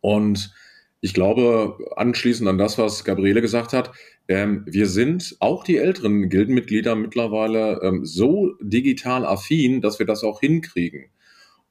Und 0.00 0.52
ich 1.00 1.14
glaube, 1.14 1.78
anschließend 1.96 2.48
an 2.48 2.58
das, 2.58 2.78
was 2.78 3.04
Gabriele 3.04 3.40
gesagt 3.40 3.72
hat, 3.72 3.92
ähm, 4.28 4.64
wir 4.66 4.86
sind 4.86 5.36
auch 5.40 5.64
die 5.64 5.78
älteren 5.78 6.28
Gildenmitglieder 6.28 6.94
mittlerweile 6.94 7.80
ähm, 7.82 8.04
so 8.04 8.54
digital 8.60 9.26
affin, 9.26 9.80
dass 9.80 9.98
wir 9.98 10.06
das 10.06 10.22
auch 10.22 10.40
hinkriegen. 10.40 11.06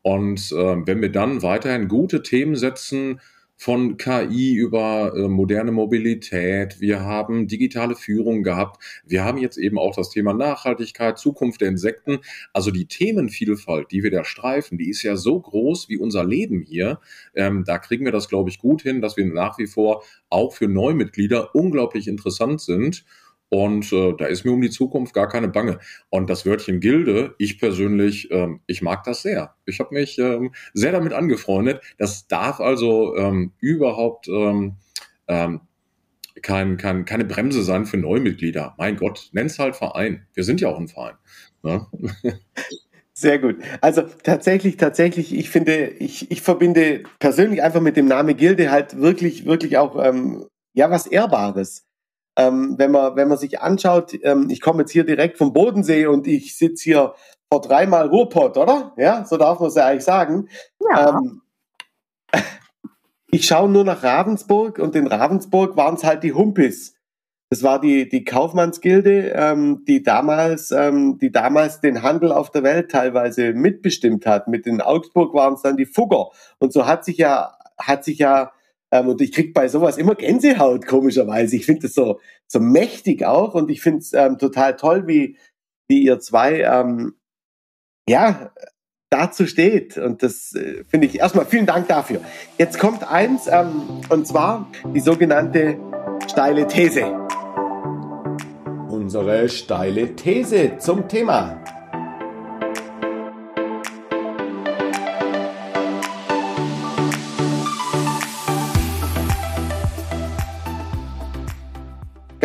Und 0.01 0.51
äh, 0.51 0.87
wenn 0.87 1.01
wir 1.01 1.11
dann 1.11 1.43
weiterhin 1.43 1.87
gute 1.87 2.23
Themen 2.23 2.55
setzen, 2.55 3.21
von 3.59 3.97
KI 3.97 4.53
über 4.53 5.13
äh, 5.13 5.27
moderne 5.27 5.73
Mobilität. 5.73 6.79
Wir 6.79 7.01
haben 7.01 7.49
digitale 7.49 7.97
Führung 7.97 8.41
gehabt. 8.41 8.81
Wir 9.05 9.25
haben 9.25 9.37
jetzt 9.37 9.57
eben 9.57 9.77
auch 9.77 9.93
das 9.93 10.09
Thema 10.11 10.33
Nachhaltigkeit, 10.33 11.19
Zukunft 11.19 11.59
der 11.59 11.67
Insekten. 11.67 12.19
Also 12.53 12.71
die 12.71 12.85
Themenvielfalt, 12.85 13.91
die 13.91 14.01
wir 14.01 14.11
da 14.11 14.23
streifen, 14.23 14.77
die 14.77 14.89
ist 14.89 15.03
ja 15.03 15.17
so 15.17 15.41
groß 15.41 15.89
wie 15.89 15.97
unser 15.97 16.23
Leben 16.23 16.61
hier. 16.61 17.01
Ähm, 17.35 17.65
da 17.65 17.79
kriegen 17.79 18.05
wir 18.05 18.13
das, 18.13 18.29
glaube 18.29 18.49
ich, 18.49 18.59
gut 18.59 18.81
hin, 18.81 19.01
dass 19.01 19.17
wir 19.17 19.25
nach 19.25 19.57
wie 19.57 19.67
vor 19.67 20.03
auch 20.29 20.53
für 20.53 20.69
Neumitglieder 20.69 21.53
unglaublich 21.53 22.07
interessant 22.07 22.61
sind. 22.61 23.03
Und 23.49 23.91
äh, 23.91 24.13
da 24.17 24.25
ist 24.27 24.45
mir 24.45 24.51
um 24.51 24.61
die 24.61 24.69
Zukunft 24.69 25.13
gar 25.13 25.27
keine 25.27 25.47
Bange. 25.47 25.79
Und 26.09 26.29
das 26.29 26.45
Wörtchen 26.45 26.79
Gilde, 26.79 27.35
ich 27.39 27.59
persönlich, 27.59 28.29
ähm, 28.31 28.61
ich 28.67 28.81
mag 28.81 29.03
das 29.03 29.23
sehr. 29.23 29.55
Ich 29.65 29.79
habe 29.79 29.95
mich 29.95 30.19
ähm, 30.19 30.53
sehr 30.73 30.91
damit 30.91 31.13
angefreundet. 31.13 31.81
Das 31.97 32.27
darf 32.27 32.59
also 32.59 33.15
ähm, 33.15 33.53
überhaupt 33.59 34.27
ähm, 34.27 34.75
ähm, 35.27 35.61
kein, 36.41 36.77
kein, 36.77 37.05
keine 37.05 37.25
Bremse 37.25 37.63
sein 37.63 37.85
für 37.85 37.97
Neumitglieder. 37.97 38.75
Mein 38.77 38.95
Gott, 38.97 39.29
nenn's 39.33 39.59
halt 39.59 39.75
Verein. 39.75 40.27
Wir 40.33 40.43
sind 40.43 40.61
ja 40.61 40.69
auch 40.69 40.79
ein 40.79 40.87
Verein. 40.87 41.15
Ne? 41.63 41.87
Sehr 43.13 43.39
gut. 43.39 43.57
Also 43.81 44.03
tatsächlich, 44.23 44.77
tatsächlich, 44.77 45.35
ich 45.35 45.49
finde, 45.49 45.87
ich, 45.87 46.31
ich 46.31 46.41
verbinde 46.41 47.03
persönlich 47.19 47.61
einfach 47.61 47.81
mit 47.81 47.97
dem 47.97 48.07
Namen 48.07 48.37
Gilde 48.37 48.71
halt 48.71 48.97
wirklich, 49.01 49.45
wirklich 49.45 49.77
auch 49.77 50.01
ähm, 50.01 50.45
ja 50.73 50.89
was 50.89 51.05
Ehrbares. 51.05 51.88
Ähm, 52.39 52.75
wenn, 52.77 52.91
man, 52.91 53.15
wenn 53.15 53.27
man 53.27 53.37
sich 53.37 53.59
anschaut, 53.61 54.13
ähm, 54.23 54.49
ich 54.49 54.61
komme 54.61 54.81
jetzt 54.81 54.91
hier 54.91 55.03
direkt 55.03 55.37
vom 55.37 55.51
Bodensee 55.51 56.05
und 56.05 56.27
ich 56.27 56.57
sitze 56.57 56.83
hier 56.83 57.13
vor 57.51 57.61
dreimal 57.61 58.07
Ruhrpott, 58.07 58.57
oder? 58.57 58.93
Ja, 58.97 59.25
so 59.25 59.37
darf 59.37 59.59
man 59.59 59.69
es 59.69 59.75
ja 59.75 59.87
eigentlich 59.87 60.05
sagen. 60.05 60.47
Ja. 60.79 61.09
Ähm, 61.09 61.41
ich 63.31 63.45
schaue 63.45 63.69
nur 63.69 63.83
nach 63.83 64.03
Ravensburg 64.03 64.79
und 64.79 64.95
in 64.95 65.07
Ravensburg 65.07 65.75
waren 65.75 65.95
es 65.95 66.03
halt 66.03 66.23
die 66.23 66.33
Humpis. 66.33 66.95
Das 67.51 67.63
war 67.63 67.81
die, 67.81 68.07
die 68.07 68.23
Kaufmannsgilde, 68.23 69.33
ähm, 69.35 69.83
die 69.87 70.03
damals, 70.03 70.69
ähm, 70.69 71.17
die 71.17 71.31
damals 71.31 71.81
den 71.81 72.03
Handel 72.03 72.31
auf 72.31 72.51
der 72.51 72.61
Welt 72.61 72.91
teilweise 72.91 73.53
mitbestimmt 73.53 74.27
hat. 74.27 74.47
Mit 74.47 74.67
in 74.67 74.81
Augsburg 74.81 75.33
waren 75.33 75.55
es 75.55 75.63
dann 75.63 75.75
die 75.75 75.87
Fugger. 75.87 76.29
Und 76.59 76.71
so 76.71 76.85
hat 76.85 77.03
sich 77.03 77.17
ja, 77.17 77.57
hat 77.79 78.03
sich 78.03 78.19
ja 78.19 78.51
ähm, 78.91 79.07
und 79.07 79.21
ich 79.21 79.31
krieg 79.31 79.53
bei 79.53 79.67
sowas 79.67 79.97
immer 79.97 80.15
Gänsehaut, 80.15 80.85
komischerweise. 80.85 81.55
Ich 81.55 81.65
finde 81.65 81.83
das 81.83 81.93
so, 81.93 82.19
so 82.47 82.59
mächtig 82.59 83.25
auch 83.25 83.53
und 83.53 83.69
ich 83.69 83.81
finde 83.81 83.99
es 83.99 84.13
ähm, 84.13 84.37
total 84.37 84.75
toll, 84.75 85.07
wie, 85.07 85.37
wie 85.87 86.03
ihr 86.03 86.19
zwei 86.19 86.61
ähm, 86.61 87.13
ja, 88.07 88.51
dazu 89.09 89.45
steht. 89.45 89.97
Und 89.97 90.23
das 90.23 90.53
äh, 90.55 90.83
finde 90.85 91.07
ich 91.07 91.19
erstmal 91.19 91.45
vielen 91.45 91.65
Dank 91.65 91.87
dafür. 91.87 92.21
Jetzt 92.57 92.79
kommt 92.79 93.09
eins, 93.09 93.47
ähm, 93.47 94.01
und 94.09 94.27
zwar 94.27 94.69
die 94.93 94.99
sogenannte 94.99 95.77
steile 96.29 96.67
These. 96.67 97.05
Unsere 98.89 99.49
steile 99.49 100.15
These 100.15 100.77
zum 100.79 101.07
Thema. 101.07 101.78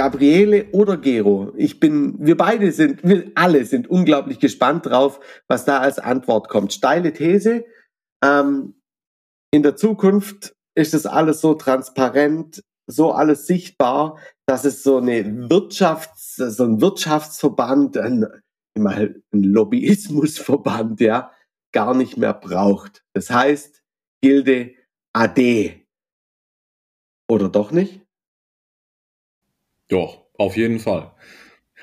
Gabriele 0.04 0.66
oder 0.72 0.98
Gero. 0.98 1.54
Ich 1.56 1.80
bin, 1.80 2.14
wir 2.18 2.36
beide 2.36 2.72
sind, 2.72 3.02
wir 3.04 3.32
alle 3.34 3.64
sind 3.64 3.88
unglaublich 3.88 4.38
gespannt 4.38 4.84
drauf, 4.84 5.18
was 5.48 5.64
da 5.64 5.78
als 5.78 5.98
Antwort 5.98 6.50
kommt. 6.50 6.74
Steile 6.74 7.14
These. 7.14 7.64
Ähm, 8.22 8.74
in 9.50 9.62
der 9.62 9.76
Zukunft 9.76 10.54
ist 10.76 10.92
das 10.92 11.06
alles 11.06 11.40
so 11.40 11.54
transparent, 11.54 12.62
so 12.86 13.12
alles 13.12 13.46
sichtbar, 13.46 14.18
dass 14.44 14.66
es 14.66 14.82
so 14.82 14.98
eine 14.98 15.48
Wirtschafts, 15.48 16.36
so 16.36 16.64
ein 16.64 16.82
Wirtschaftsverband, 16.82 17.96
ein, 17.96 18.26
ein 18.76 19.22
Lobbyismusverband, 19.32 21.00
ja, 21.00 21.32
gar 21.72 21.94
nicht 21.94 22.18
mehr 22.18 22.34
braucht. 22.34 23.02
Das 23.14 23.30
heißt, 23.30 23.82
Gilde 24.22 24.74
AD. 25.14 25.86
Oder 27.26 27.48
doch 27.48 27.70
nicht? 27.70 28.03
Doch, 29.94 30.24
auf 30.38 30.56
jeden 30.56 30.80
Fall. 30.80 31.12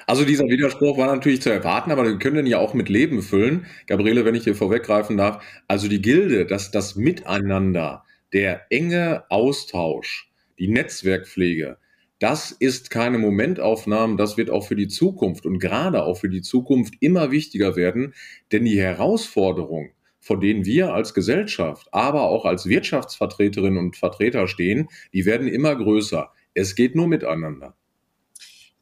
Also 0.06 0.26
dieser 0.26 0.44
Widerspruch 0.44 0.98
war 0.98 1.08
natürlich 1.16 1.42
zu 1.42 1.50
erwarten, 1.50 1.92
aber 1.92 2.04
wir 2.04 2.20
können 2.20 2.36
den 2.36 2.46
ja 2.46 2.58
auch 2.58 2.74
mit 2.74 2.90
Leben 2.90 3.22
füllen. 3.22 3.68
Gabriele, 3.88 4.26
wenn 4.26 4.36
ich 4.36 4.44
hier 4.44 4.54
vorweggreifen 4.56 5.16
darf. 5.16 5.42
Also 5.70 5.88
die 5.88 6.02
Gilde, 6.02 6.46
das, 6.46 6.72
das 6.72 6.98
Miteinander, 6.98 8.04
der 8.34 8.66
enge 8.70 9.24
Austausch, 9.30 10.30
die 10.60 10.68
Netzwerkpflege, 10.68 11.78
das 12.20 12.52
ist 12.52 12.90
keine 12.90 13.18
Momentaufnahme, 13.18 14.18
das 14.18 14.36
wird 14.36 14.50
auch 14.50 14.68
für 14.68 14.76
die 14.76 14.90
Zukunft 14.90 15.46
und 15.46 15.60
gerade 15.60 16.04
auch 16.04 16.18
für 16.18 16.28
die 16.30 16.42
Zukunft 16.42 16.96
immer 17.00 17.32
wichtiger 17.32 17.78
werden, 17.78 18.14
denn 18.52 18.66
die 18.66 18.78
Herausforderung, 18.78 19.92
vor 20.20 20.38
denen 20.38 20.66
wir 20.66 20.94
als 20.94 21.14
Gesellschaft, 21.14 21.88
aber 21.94 22.24
auch 22.24 22.44
als 22.44 22.66
Wirtschaftsvertreterinnen 22.66 23.80
und 23.80 23.96
Vertreter 23.96 24.50
stehen, 24.50 24.90
die 25.14 25.26
werden 25.26 25.48
immer 25.48 25.74
größer. 25.78 26.34
Es 26.54 26.76
geht 26.76 26.94
nur 26.94 27.08
miteinander. 27.08 27.78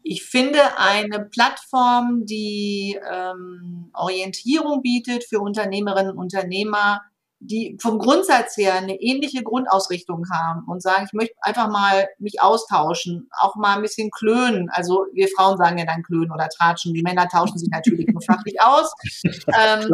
Ich 0.01 0.23
finde 0.23 0.77
eine 0.77 1.25
Plattform, 1.25 2.25
die 2.25 2.97
ähm, 3.09 3.91
Orientierung 3.93 4.81
bietet 4.81 5.25
für 5.25 5.39
Unternehmerinnen 5.39 6.12
und 6.12 6.17
Unternehmer, 6.17 7.01
die 7.41 7.78
vom 7.82 7.99
Grundsatz 7.99 8.58
her 8.58 8.75
eine 8.75 8.99
ähnliche 8.99 9.43
Grundausrichtung 9.43 10.25
haben 10.32 10.65
und 10.67 10.82
sagen, 10.82 11.06
ich 11.06 11.13
möchte 11.13 11.36
einfach 11.41 11.69
mal 11.69 12.08
mich 12.19 12.41
austauschen, 12.41 13.30
auch 13.39 13.56
mal 13.56 13.78
ein 13.78 13.82
bisschen 13.82 14.12
klönen. 14.12 14.69
Also 14.71 15.06
wir 15.13 15.30
Frauen 15.30 15.58
sagen 15.58 15.78
ja 15.78 15.86
dann 15.86 16.04
klönen 16.04 16.32
oder 16.32 16.49
tratschen. 16.49 16.93
Die 16.93 17.02
Männer 17.02 17.28
tauschen 17.30 17.58
sich 17.58 17.69
natürlich 17.71 18.08
nur 18.08 18.21
fachlich 18.21 18.62
aus. 18.62 18.91
Ähm, 19.52 19.89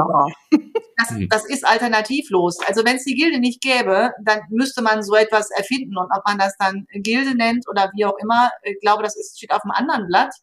das, 0.97 1.11
mhm. 1.11 1.29
das 1.29 1.45
ist 1.45 1.65
alternativlos. 1.65 2.59
Also 2.67 2.85
wenn 2.85 2.97
es 2.97 3.03
die 3.03 3.15
Gilde 3.15 3.39
nicht 3.39 3.61
gäbe, 3.61 4.11
dann 4.23 4.41
müsste 4.49 4.81
man 4.81 5.03
so 5.03 5.15
etwas 5.15 5.49
erfinden. 5.51 5.97
Und 5.97 6.09
ob 6.15 6.25
man 6.25 6.37
das 6.37 6.55
dann 6.57 6.85
Gilde 6.91 7.35
nennt 7.35 7.67
oder 7.69 7.91
wie 7.95 8.05
auch 8.05 8.17
immer, 8.21 8.49
ich 8.63 8.79
glaube, 8.81 9.03
das 9.03 9.15
ist, 9.15 9.37
steht 9.37 9.51
auf 9.51 9.63
einem 9.63 9.71
anderen 9.71 10.07
Blatt. 10.07 10.33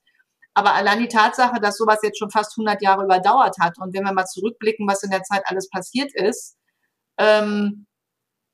Aber 0.54 0.74
allein 0.74 0.98
die 1.00 1.08
Tatsache, 1.08 1.60
dass 1.60 1.76
sowas 1.76 2.00
jetzt 2.02 2.18
schon 2.18 2.30
fast 2.30 2.52
100 2.58 2.82
Jahre 2.82 3.04
überdauert 3.04 3.56
hat 3.58 3.78
und 3.78 3.94
wenn 3.94 4.04
wir 4.04 4.12
mal 4.12 4.26
zurückblicken, 4.26 4.86
was 4.86 5.02
in 5.02 5.10
der 5.10 5.22
Zeit 5.22 5.42
alles 5.46 5.68
passiert 5.70 6.14
ist, 6.14 6.56
ähm, 7.18 7.86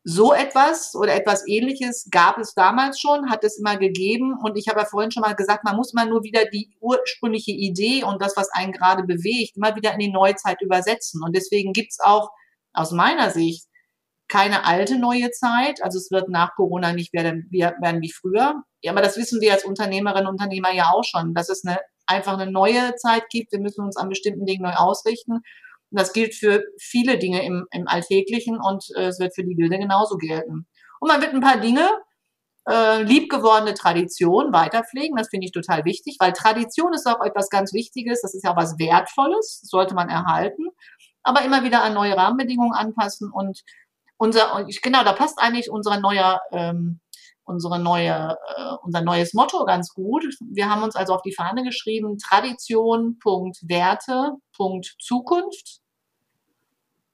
so 0.05 0.33
etwas 0.33 0.95
oder 0.95 1.15
etwas 1.15 1.47
ähnliches 1.47 2.09
gab 2.11 2.39
es 2.39 2.55
damals 2.55 2.99
schon, 2.99 3.31
hat 3.31 3.45
es 3.45 3.59
immer 3.59 3.77
gegeben. 3.77 4.35
Und 4.43 4.57
ich 4.57 4.69
habe 4.69 4.81
ja 4.81 4.87
vorhin 4.87 5.11
schon 5.11 5.21
mal 5.21 5.35
gesagt, 5.35 5.65
man 5.65 5.77
muss 5.77 5.93
mal 5.93 6.09
nur 6.09 6.23
wieder 6.23 6.47
die 6.47 6.71
ursprüngliche 6.81 7.51
Idee 7.51 8.05
und 8.05 8.23
das, 8.23 8.35
was 8.37 8.49
einen 8.53 8.73
gerade 8.73 9.03
bewegt, 9.03 9.57
immer 9.57 9.77
wieder 9.77 9.93
in 9.93 9.99
die 9.99 10.11
Neuzeit 10.11 10.63
übersetzen. 10.63 11.23
Und 11.23 11.37
deswegen 11.37 11.75
gibt 11.75 11.93
es 11.93 12.01
auch 12.01 12.31
aus 12.73 12.93
meiner 12.93 13.31
Sicht 13.31 13.67
keine 14.29 14.65
alte 14.65 14.99
neue 14.99 15.31
Zeit. 15.31 15.83
Also 15.83 15.99
es 15.99 16.11
wird 16.11 16.29
nach 16.29 16.55
Corona 16.55 16.93
nicht 16.93 17.13
werden, 17.13 17.49
werden 17.51 18.01
wie 18.01 18.13
früher. 18.13 18.63
Ja, 18.83 18.93
aber 18.93 19.03
das 19.03 19.17
wissen 19.17 19.41
wir 19.41 19.53
als 19.53 19.65
Unternehmerinnen 19.65 20.27
und 20.27 20.35
Unternehmer 20.35 20.73
ja 20.73 20.91
auch 20.91 21.05
schon, 21.05 21.35
dass 21.35 21.49
es 21.49 21.65
eine, 21.67 21.81
einfach 22.07 22.39
eine 22.39 22.51
neue 22.51 22.95
Zeit 22.97 23.29
gibt. 23.31 23.53
Wir 23.53 23.61
müssen 23.61 23.85
uns 23.85 23.97
an 23.97 24.09
bestimmten 24.09 24.47
Dingen 24.47 24.63
neu 24.63 24.73
ausrichten. 24.73 25.41
Und 25.91 26.01
das 26.01 26.13
gilt 26.13 26.35
für 26.35 26.65
viele 26.79 27.19
Dinge 27.19 27.45
im, 27.45 27.67
im 27.71 27.89
Alltäglichen 27.89 28.59
und 28.61 28.85
äh, 28.97 29.07
es 29.07 29.19
wird 29.19 29.35
für 29.35 29.45
die 29.45 29.55
Gilde 29.55 29.79
genauso 29.79 30.17
gelten. 30.17 30.67
Und 31.01 31.09
man 31.09 31.21
wird 31.21 31.33
ein 31.33 31.41
paar 31.41 31.59
Dinge, 31.59 31.89
äh, 32.69 33.03
liebgewordene 33.03 33.75
Tradition 33.75 34.53
weiterpflegen. 34.53 35.17
Das 35.17 35.29
finde 35.29 35.47
ich 35.47 35.53
total 35.53 35.85
wichtig, 35.85 36.17
weil 36.21 36.33
Tradition 36.33 36.93
ist 36.93 37.07
auch 37.07 37.25
etwas 37.25 37.49
ganz 37.49 37.73
Wichtiges. 37.73 38.21
Das 38.21 38.35
ist 38.35 38.45
ja 38.45 38.53
auch 38.53 38.57
was 38.57 38.79
Wertvolles, 38.79 39.61
das 39.63 39.71
sollte 39.71 39.95
man 39.95 40.09
erhalten. 40.09 40.69
Aber 41.23 41.43
immer 41.43 41.65
wieder 41.65 41.83
an 41.83 41.95
neue 41.95 42.17
Rahmenbedingungen 42.17 42.75
anpassen 42.75 43.31
und 43.31 43.63
unser, 44.19 44.67
genau, 44.83 45.05
da 45.05 45.13
passt 45.13 45.39
eigentlich 45.39 45.71
unser 45.71 46.01
neuer 46.01 46.41
ähm, 46.53 47.01
unsere 47.49 47.79
neue, 47.79 48.37
äh, 48.57 48.75
unser 48.83 49.01
neues 49.01 49.35
Motto 49.35 49.65
ganz 49.65 49.95
gut. 49.95 50.25
Wir 50.41 50.71
haben 50.71 50.83
uns 50.83 50.95
also 50.95 51.15
auf 51.15 51.23
die 51.23 51.35
Fahne 51.35 51.65
geschrieben, 51.65 52.19
Tradition, 52.19 53.19
Punkt, 53.19 53.59
Werte, 53.63 54.33
Punkt, 54.57 54.95
Zukunft. 55.01 55.81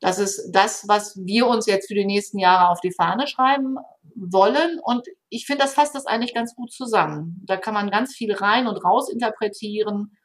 Das 0.01 0.19
ist 0.19 0.51
das, 0.53 0.87
was 0.87 1.17
wir 1.25 1.47
uns 1.47 1.67
jetzt 1.67 1.89
für 1.89 1.95
die 1.95 2.05
nächsten 2.05 2.39
Jahre 2.39 2.69
auf 2.69 2.81
die 2.81 2.93
Fahne 2.93 3.27
schreiben 3.27 3.77
wollen. 4.15 4.79
Und 4.83 5.07
ich 5.31 5.47
finde, 5.47 5.63
das 5.63 5.75
fasst 5.75 5.95
das 5.95 6.07
eigentlich 6.07 6.35
ganz 6.35 6.55
gut 6.55 6.73
zusammen. 6.73 7.41
Da 7.47 7.57
kann 7.57 7.73
man 7.73 7.91
ganz 7.91 8.15
viel 8.15 8.35
rein 8.35 8.67
und 8.67 8.77
raus 8.85 9.09
interpretieren. 9.09 10.17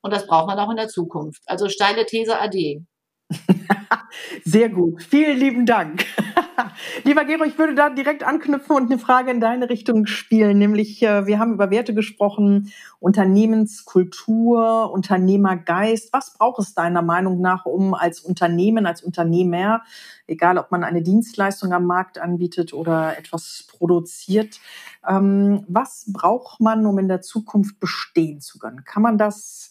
Und 0.00 0.12
das 0.12 0.26
braucht 0.26 0.48
man 0.48 0.58
auch 0.58 0.70
in 0.70 0.76
der 0.76 0.88
Zukunft. 0.88 1.42
Also 1.46 1.68
steile 1.68 2.04
These 2.06 2.40
AD. 2.40 2.82
Sehr 4.44 4.70
gut. 4.70 5.02
Vielen 5.02 5.38
lieben 5.38 5.66
Dank. 5.66 6.04
Lieber 7.04 7.24
Gero, 7.24 7.44
ich 7.44 7.58
würde 7.58 7.74
da 7.74 7.90
direkt 7.90 8.22
anknüpfen 8.22 8.76
und 8.76 8.90
eine 8.90 8.98
Frage 8.98 9.30
in 9.30 9.40
deine 9.40 9.68
Richtung 9.68 10.06
spielen, 10.06 10.58
nämlich 10.58 11.02
äh, 11.02 11.26
wir 11.26 11.38
haben 11.38 11.54
über 11.54 11.70
Werte 11.70 11.94
gesprochen, 11.94 12.72
Unternehmenskultur, 13.00 14.90
Unternehmergeist. 14.92 16.12
Was 16.12 16.34
braucht 16.34 16.60
es 16.60 16.74
deiner 16.74 17.02
Meinung 17.02 17.40
nach, 17.40 17.64
um 17.64 17.94
als 17.94 18.20
Unternehmen, 18.20 18.86
als 18.86 19.02
Unternehmer, 19.02 19.82
egal 20.26 20.58
ob 20.58 20.70
man 20.70 20.84
eine 20.84 21.02
Dienstleistung 21.02 21.72
am 21.72 21.84
Markt 21.84 22.18
anbietet 22.18 22.72
oder 22.72 23.16
etwas 23.16 23.66
produziert, 23.68 24.60
ähm, 25.08 25.64
was 25.68 26.06
braucht 26.12 26.60
man, 26.60 26.84
um 26.86 26.98
in 26.98 27.08
der 27.08 27.22
Zukunft 27.22 27.78
bestehen 27.78 28.40
zu 28.40 28.58
können? 28.58 28.84
Kann 28.84 29.02
man 29.02 29.18
das 29.18 29.70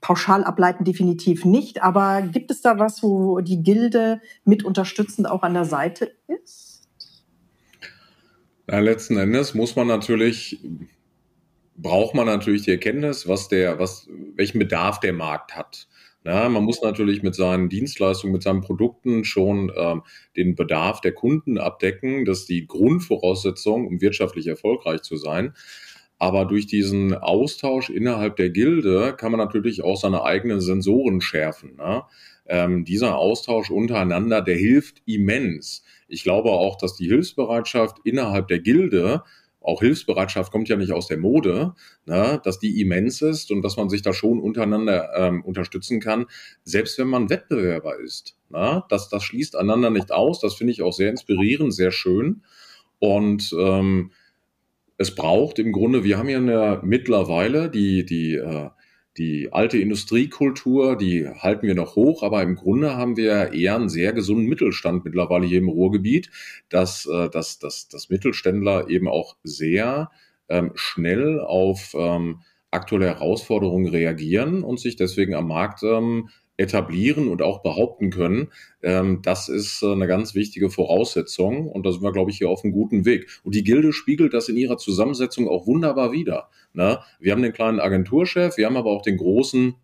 pauschal 0.00 0.44
ableiten 0.44 0.84
definitiv 0.84 1.44
nicht, 1.44 1.82
aber 1.82 2.22
gibt 2.22 2.50
es 2.50 2.60
da 2.60 2.78
was, 2.78 3.02
wo 3.02 3.40
die 3.40 3.62
Gilde 3.62 4.20
mit 4.44 4.64
unterstützend 4.64 5.28
auch 5.28 5.42
an 5.42 5.54
der 5.54 5.64
Seite 5.64 6.12
ist? 6.26 6.88
Ja, 8.68 8.78
letzten 8.80 9.16
Endes 9.16 9.54
muss 9.54 9.76
man 9.76 9.86
natürlich 9.86 10.60
braucht 11.76 12.14
man 12.14 12.26
natürlich 12.26 12.62
die 12.62 12.70
Erkenntnis, 12.70 13.28
was 13.28 13.48
der, 13.48 13.78
was, 13.78 14.08
welchen 14.36 14.58
Bedarf 14.58 15.00
der 15.00 15.12
Markt 15.12 15.56
hat. 15.56 15.88
Na, 16.24 16.48
man 16.48 16.62
muss 16.62 16.82
natürlich 16.82 17.22
mit 17.24 17.34
seinen 17.34 17.68
Dienstleistungen, 17.68 18.32
mit 18.32 18.44
seinen 18.44 18.60
Produkten 18.60 19.24
schon 19.24 19.72
ähm, 19.76 20.02
den 20.36 20.54
Bedarf 20.54 21.00
der 21.00 21.12
Kunden 21.12 21.58
abdecken. 21.58 22.24
Das 22.24 22.40
ist 22.40 22.48
die 22.48 22.66
Grundvoraussetzung, 22.66 23.88
um 23.88 24.00
wirtschaftlich 24.00 24.46
erfolgreich 24.46 25.02
zu 25.02 25.16
sein. 25.16 25.54
Aber 26.22 26.44
durch 26.44 26.66
diesen 26.66 27.14
Austausch 27.14 27.90
innerhalb 27.90 28.36
der 28.36 28.50
Gilde 28.50 29.12
kann 29.18 29.32
man 29.32 29.40
natürlich 29.40 29.82
auch 29.82 29.96
seine 29.96 30.22
eigenen 30.22 30.60
Sensoren 30.60 31.20
schärfen. 31.20 31.74
Ne? 31.74 32.04
Ähm, 32.46 32.84
dieser 32.84 33.16
Austausch 33.16 33.72
untereinander, 33.72 34.40
der 34.40 34.54
hilft 34.54 35.02
immens. 35.04 35.82
Ich 36.06 36.22
glaube 36.22 36.52
auch, 36.52 36.78
dass 36.78 36.94
die 36.94 37.08
Hilfsbereitschaft 37.08 37.96
innerhalb 38.04 38.46
der 38.46 38.60
Gilde 38.60 39.24
auch 39.60 39.80
Hilfsbereitschaft 39.80 40.52
kommt 40.52 40.68
ja 40.68 40.76
nicht 40.76 40.92
aus 40.92 41.08
der 41.08 41.18
Mode, 41.18 41.74
ne, 42.04 42.40
dass 42.42 42.58
die 42.58 42.80
immens 42.80 43.22
ist 43.22 43.52
und 43.52 43.62
dass 43.62 43.76
man 43.76 43.88
sich 43.88 44.02
da 44.02 44.12
schon 44.12 44.40
untereinander 44.40 45.10
ähm, 45.16 45.44
unterstützen 45.44 46.00
kann, 46.00 46.26
selbst 46.64 46.98
wenn 46.98 47.06
man 47.06 47.30
Wettbewerber 47.30 47.98
ist. 47.98 48.36
Ne, 48.48 48.82
das, 48.88 49.08
das 49.08 49.22
schließt 49.24 49.56
einander 49.56 49.90
nicht 49.90 50.12
aus. 50.12 50.40
Das 50.40 50.54
finde 50.54 50.72
ich 50.72 50.82
auch 50.82 50.92
sehr 50.92 51.10
inspirierend, 51.10 51.74
sehr 51.74 51.92
schön. 51.92 52.42
Und 52.98 53.54
ähm, 53.56 54.10
es 55.02 55.14
braucht 55.14 55.58
im 55.58 55.72
Grunde, 55.72 56.04
wir 56.04 56.18
haben 56.18 56.28
ja 56.28 56.38
eine, 56.38 56.80
mittlerweile 56.82 57.70
die, 57.70 58.04
die 58.06 58.36
äh, 58.36 58.70
die 59.18 59.52
alte 59.52 59.76
Industriekultur, 59.78 60.96
die 60.96 61.28
halten 61.28 61.66
wir 61.66 61.74
noch 61.74 61.96
hoch, 61.96 62.22
aber 62.22 62.42
im 62.42 62.56
Grunde 62.56 62.96
haben 62.96 63.16
wir 63.16 63.52
eher 63.52 63.76
einen 63.76 63.90
sehr 63.90 64.12
gesunden 64.12 64.46
Mittelstand 64.46 65.04
mittlerweile 65.04 65.46
hier 65.46 65.58
im 65.58 65.68
Ruhrgebiet, 65.68 66.30
dass, 66.70 67.06
äh, 67.06 67.28
dass, 67.28 67.58
dass, 67.58 67.88
dass 67.88 68.08
Mittelständler 68.08 68.88
eben 68.88 69.08
auch 69.08 69.36
sehr 69.44 70.10
ähm, 70.48 70.72
schnell 70.74 71.40
auf 71.40 71.94
ähm, 71.94 72.40
aktuelle 72.70 73.06
Herausforderungen 73.06 73.88
reagieren 73.88 74.62
und 74.62 74.80
sich 74.80 74.96
deswegen 74.96 75.34
am 75.34 75.48
Markt 75.48 75.82
ähm, 75.82 76.30
etablieren 76.62 77.28
und 77.28 77.42
auch 77.42 77.62
behaupten 77.62 78.10
können. 78.10 78.48
Ähm, 78.82 79.20
das 79.22 79.48
ist 79.48 79.82
äh, 79.82 79.92
eine 79.92 80.06
ganz 80.06 80.34
wichtige 80.34 80.70
Voraussetzung 80.70 81.68
und 81.68 81.84
da 81.84 81.92
sind 81.92 82.02
wir, 82.02 82.12
glaube 82.12 82.30
ich, 82.30 82.38
hier 82.38 82.48
auf 82.48 82.64
einem 82.64 82.72
guten 82.72 83.04
Weg. 83.04 83.28
Und 83.42 83.54
die 83.54 83.64
Gilde 83.64 83.92
spiegelt 83.92 84.32
das 84.32 84.48
in 84.48 84.56
ihrer 84.56 84.78
Zusammensetzung 84.78 85.48
auch 85.48 85.66
wunderbar 85.66 86.12
wider. 86.12 86.48
Ne? 86.72 87.00
Wir 87.18 87.32
haben 87.32 87.42
den 87.42 87.52
kleinen 87.52 87.80
Agenturchef, 87.80 88.56
wir 88.56 88.66
haben 88.66 88.76
aber 88.76 88.90
auch 88.90 89.02
den 89.02 89.16
großen 89.16 89.74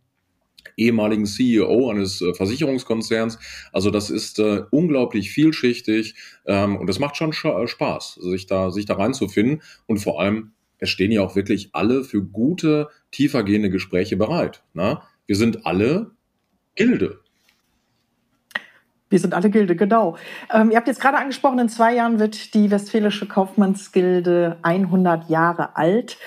ehemaligen 0.76 1.26
CEO 1.26 1.90
eines 1.90 2.20
äh, 2.20 2.34
Versicherungskonzerns. 2.34 3.38
Also 3.72 3.90
das 3.90 4.10
ist 4.10 4.38
äh, 4.38 4.62
unglaublich 4.70 5.30
vielschichtig 5.30 6.14
ähm, 6.46 6.76
und 6.76 6.88
es 6.88 6.98
macht 6.98 7.16
schon 7.16 7.32
äh, 7.32 7.66
Spaß, 7.66 8.14
sich 8.14 8.46
da, 8.46 8.70
sich 8.70 8.86
da 8.86 8.94
reinzufinden 8.94 9.62
und 9.86 9.98
vor 9.98 10.20
allem, 10.20 10.52
es 10.78 10.90
stehen 10.90 11.10
ja 11.10 11.22
auch 11.22 11.34
wirklich 11.34 11.70
alle 11.72 12.04
für 12.04 12.22
gute, 12.22 12.88
tiefergehende 13.10 13.68
Gespräche 13.68 14.16
bereit. 14.16 14.62
Ne? 14.74 15.00
Wir 15.26 15.36
sind 15.36 15.66
alle 15.66 16.12
Gilde. 16.78 17.18
Wir 19.10 19.18
sind 19.18 19.34
alle 19.34 19.50
Gilde, 19.50 19.74
genau. 19.74 20.16
Ähm, 20.52 20.70
ihr 20.70 20.76
habt 20.76 20.86
jetzt 20.86 21.00
gerade 21.00 21.18
angesprochen, 21.18 21.58
in 21.58 21.68
zwei 21.68 21.94
Jahren 21.94 22.20
wird 22.20 22.54
die 22.54 22.70
Westfälische 22.70 23.26
Kaufmannsgilde 23.26 24.58
100 24.62 25.28
Jahre 25.28 25.76
alt. 25.76 26.18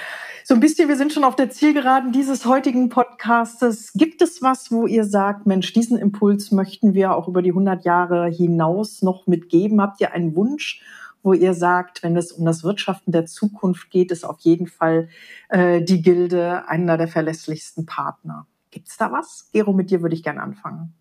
So 0.44 0.54
ein 0.56 0.60
bisschen, 0.60 0.90
wir 0.90 0.98
sind 0.98 1.14
schon 1.14 1.24
auf 1.24 1.38
der 1.38 1.52
Zielgeraden 1.52 2.12
dieses 2.12 2.46
heutigen 2.46 2.90
Podcastes. 2.90 3.94
Gibt 3.94 4.22
es 4.22 4.42
was, 4.42 4.72
wo 4.72 4.88
ihr 4.88 5.06
sagt, 5.06 5.46
Mensch, 5.46 5.72
diesen 5.72 5.98
Impuls 5.98 6.52
möchten 6.52 6.94
wir 6.94 7.16
auch 7.16 7.30
über 7.30 7.42
die 7.42 7.52
100 7.52 7.86
Jahre 7.86 8.28
hinaus 8.28 9.02
noch 9.02 9.28
mitgeben? 9.28 9.82
Habt 9.82 10.02
ihr 10.02 10.12
einen 10.12 10.36
Wunsch, 10.36 10.82
wo 11.24 11.32
ihr 11.32 11.54
sagt, 11.54 12.04
wenn 12.04 12.18
es 12.18 12.34
um 12.34 12.44
das 12.44 12.66
Wirtschaften 12.66 13.14
der 13.14 13.26
Zukunft 13.26 13.90
geht, 13.90 14.12
ist 14.12 14.26
auf 14.26 14.42
jeden 14.42 14.68
Fall 14.68 15.08
äh, 15.48 15.82
die 15.82 16.02
Gilde 16.02 16.68
einer 16.68 16.98
der 16.98 17.08
verlässlichsten 17.08 17.86
Partner? 17.86 18.48
Gibt's 18.72 18.98
da 18.98 19.12
was? 19.12 19.50
Gero, 19.52 19.74
mit 19.74 19.92
dir 19.92 20.02
würde 20.02 20.16
ich 20.16 20.24
gerne 20.24 20.42
anfangen. 20.42 20.94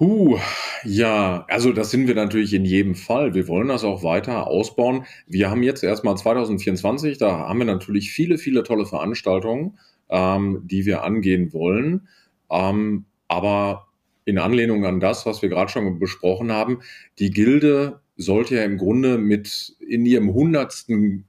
Huh, 0.00 0.38
ja, 0.84 1.44
also 1.48 1.72
das 1.72 1.90
sind 1.92 2.08
wir 2.08 2.16
natürlich 2.16 2.52
in 2.52 2.64
jedem 2.64 2.96
Fall. 2.96 3.34
Wir 3.34 3.46
wollen 3.46 3.68
das 3.68 3.84
auch 3.84 4.02
weiter 4.02 4.48
ausbauen. 4.48 5.06
Wir 5.28 5.50
haben 5.50 5.62
jetzt 5.62 5.84
erstmal 5.84 6.16
2024, 6.16 7.16
da 7.18 7.48
haben 7.48 7.58
wir 7.58 7.66
natürlich 7.66 8.10
viele, 8.10 8.36
viele 8.36 8.64
tolle 8.64 8.86
Veranstaltungen, 8.86 9.78
ähm, 10.08 10.62
die 10.64 10.84
wir 10.84 11.04
angehen 11.04 11.52
wollen. 11.52 12.08
Ähm, 12.50 13.04
aber 13.28 13.86
in 14.24 14.38
Anlehnung 14.38 14.84
an 14.84 14.98
das, 14.98 15.26
was 15.26 15.42
wir 15.42 15.48
gerade 15.48 15.70
schon 15.70 15.98
besprochen 16.00 16.50
haben, 16.50 16.80
die 17.20 17.30
Gilde 17.30 18.00
sollte 18.16 18.56
ja 18.56 18.64
im 18.64 18.78
Grunde 18.78 19.18
mit 19.18 19.76
in 19.78 20.06
ihrem 20.06 20.32
hundertsten 20.32 21.24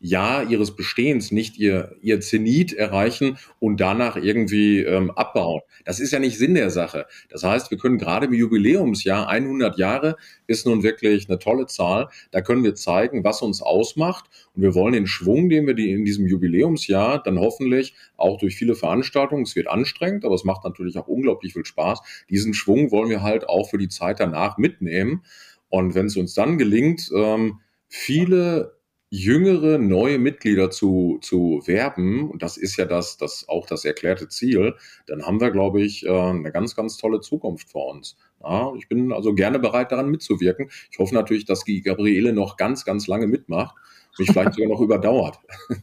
Jahr 0.00 0.48
ihres 0.48 0.74
Bestehens 0.74 1.30
nicht 1.30 1.58
ihr, 1.58 1.94
ihr 2.00 2.20
Zenit 2.20 2.72
erreichen 2.72 3.38
und 3.58 3.80
danach 3.80 4.16
irgendwie 4.16 4.80
ähm, 4.80 5.10
abbauen. 5.10 5.60
Das 5.84 6.00
ist 6.00 6.12
ja 6.12 6.18
nicht 6.18 6.38
Sinn 6.38 6.54
der 6.54 6.70
Sache. 6.70 7.06
Das 7.28 7.44
heißt, 7.44 7.70
wir 7.70 7.76
können 7.76 7.98
gerade 7.98 8.26
im 8.26 8.32
Jubiläumsjahr, 8.32 9.28
100 9.28 9.78
Jahre 9.78 10.16
ist 10.46 10.66
nun 10.66 10.82
wirklich 10.82 11.28
eine 11.28 11.38
tolle 11.38 11.66
Zahl, 11.66 12.08
da 12.30 12.40
können 12.40 12.64
wir 12.64 12.74
zeigen, 12.74 13.24
was 13.24 13.42
uns 13.42 13.60
ausmacht 13.60 14.24
und 14.54 14.62
wir 14.62 14.74
wollen 14.74 14.94
den 14.94 15.06
Schwung, 15.06 15.50
den 15.50 15.66
wir 15.66 15.74
die 15.74 15.92
in 15.92 16.04
diesem 16.04 16.26
Jubiläumsjahr 16.26 17.22
dann 17.22 17.38
hoffentlich 17.38 17.94
auch 18.16 18.38
durch 18.38 18.56
viele 18.56 18.74
Veranstaltungen, 18.74 19.42
es 19.42 19.54
wird 19.54 19.68
anstrengend, 19.68 20.24
aber 20.24 20.34
es 20.34 20.44
macht 20.44 20.64
natürlich 20.64 20.96
auch 20.96 21.08
unglaublich 21.08 21.52
viel 21.52 21.66
Spaß, 21.66 22.00
diesen 22.30 22.54
Schwung 22.54 22.90
wollen 22.90 23.10
wir 23.10 23.22
halt 23.22 23.48
auch 23.48 23.68
für 23.68 23.78
die 23.78 23.88
Zeit 23.88 24.20
danach 24.20 24.56
mitnehmen. 24.56 25.22
Und 25.68 25.94
wenn 25.94 26.06
es 26.06 26.16
uns 26.16 26.34
dann 26.34 26.58
gelingt, 26.58 27.10
ähm, 27.14 27.60
viele 27.86 28.79
jüngere, 29.10 29.78
neue 29.78 30.18
Mitglieder 30.18 30.70
zu, 30.70 31.18
zu 31.20 31.62
werben, 31.66 32.30
und 32.30 32.42
das 32.42 32.56
ist 32.56 32.76
ja 32.76 32.84
das, 32.84 33.16
das 33.16 33.48
auch 33.48 33.66
das 33.66 33.84
erklärte 33.84 34.28
Ziel, 34.28 34.76
dann 35.06 35.26
haben 35.26 35.40
wir, 35.40 35.50
glaube 35.50 35.82
ich, 35.82 36.06
äh, 36.06 36.10
eine 36.10 36.52
ganz, 36.52 36.76
ganz 36.76 36.96
tolle 36.96 37.20
Zukunft 37.20 37.68
vor 37.68 37.92
uns. 37.92 38.16
Ja, 38.42 38.72
ich 38.76 38.88
bin 38.88 39.12
also 39.12 39.34
gerne 39.34 39.58
bereit, 39.58 39.92
daran 39.92 40.10
mitzuwirken. 40.10 40.70
Ich 40.90 40.98
hoffe 40.98 41.14
natürlich, 41.14 41.44
dass 41.44 41.64
die 41.64 41.82
Gabriele 41.82 42.32
noch 42.32 42.56
ganz, 42.56 42.84
ganz 42.84 43.06
lange 43.08 43.26
mitmacht, 43.26 43.74
mich 44.18 44.30
vielleicht 44.30 44.54
sogar 44.54 44.70
noch 44.70 44.80
überdauert. 44.80 45.38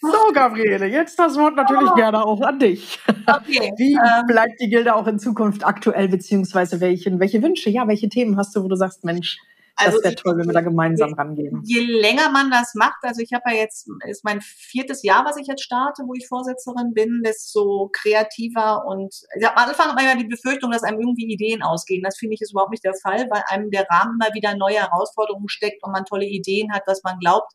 So, 0.00 0.32
Gabriele, 0.34 0.86
jetzt 0.86 1.18
das 1.18 1.36
Wort 1.38 1.56
natürlich 1.56 1.94
gerne 1.94 2.24
auch 2.24 2.40
an 2.42 2.58
dich. 2.58 2.98
Okay, 3.26 3.72
Wie 3.78 3.94
ähm, 3.94 4.26
bleibt 4.26 4.60
die 4.60 4.68
Gilde 4.68 4.94
auch 4.94 5.06
in 5.06 5.18
Zukunft 5.18 5.64
aktuell, 5.64 6.08
beziehungsweise 6.08 6.80
welchen, 6.80 7.20
welche 7.20 7.42
Wünsche, 7.42 7.70
ja, 7.70 7.88
welche 7.88 8.10
Themen 8.10 8.36
hast 8.36 8.54
du, 8.54 8.62
wo 8.62 8.68
du 8.68 8.76
sagst, 8.76 9.04
Mensch, 9.04 9.38
also 9.76 9.98
das 9.98 10.04
wäre 10.04 10.14
toll, 10.14 10.38
wenn 10.38 10.46
wir 10.46 10.52
da 10.52 10.60
gemeinsam 10.60 11.10
je, 11.10 11.14
rangehen. 11.16 11.62
Je 11.64 11.80
länger 11.80 12.30
man 12.30 12.50
das 12.50 12.74
macht, 12.74 13.02
also 13.02 13.20
ich 13.20 13.32
habe 13.32 13.42
ja 13.50 13.62
jetzt, 13.62 13.88
ist 14.06 14.24
mein 14.24 14.40
viertes 14.40 15.02
Jahr, 15.02 15.24
was 15.24 15.36
ich 15.36 15.46
jetzt 15.46 15.62
starte, 15.62 16.04
wo 16.06 16.14
ich 16.14 16.28
Vorsetzerin 16.28 16.94
bin, 16.94 17.22
desto 17.24 17.90
kreativer 17.92 18.84
und 18.86 19.14
ja, 19.38 19.50
am 19.54 19.68
Anfang 19.68 19.88
hat 19.88 19.96
man 19.96 20.04
ja 20.04 20.14
die 20.14 20.28
Befürchtung, 20.28 20.70
dass 20.70 20.84
einem 20.84 21.00
irgendwie 21.00 21.32
Ideen 21.32 21.62
ausgehen. 21.62 22.02
Das 22.02 22.16
finde 22.16 22.34
ich 22.34 22.40
ist 22.40 22.52
überhaupt 22.52 22.70
nicht 22.70 22.84
der 22.84 22.94
Fall, 22.94 23.28
weil 23.30 23.42
einem 23.48 23.70
der 23.70 23.86
Rahmen 23.90 24.16
mal 24.18 24.32
wieder 24.34 24.56
neue 24.56 24.76
Herausforderungen 24.76 25.48
steckt 25.48 25.82
und 25.82 25.92
man 25.92 26.04
tolle 26.04 26.26
Ideen 26.26 26.72
hat, 26.72 26.82
was 26.86 27.02
man 27.02 27.18
glaubt, 27.18 27.52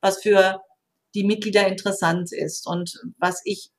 was 0.00 0.22
für 0.22 0.60
die 1.14 1.24
Mitglieder 1.24 1.66
interessant 1.66 2.30
ist. 2.32 2.66
Und 2.66 2.92
was 3.18 3.40
ich 3.44 3.70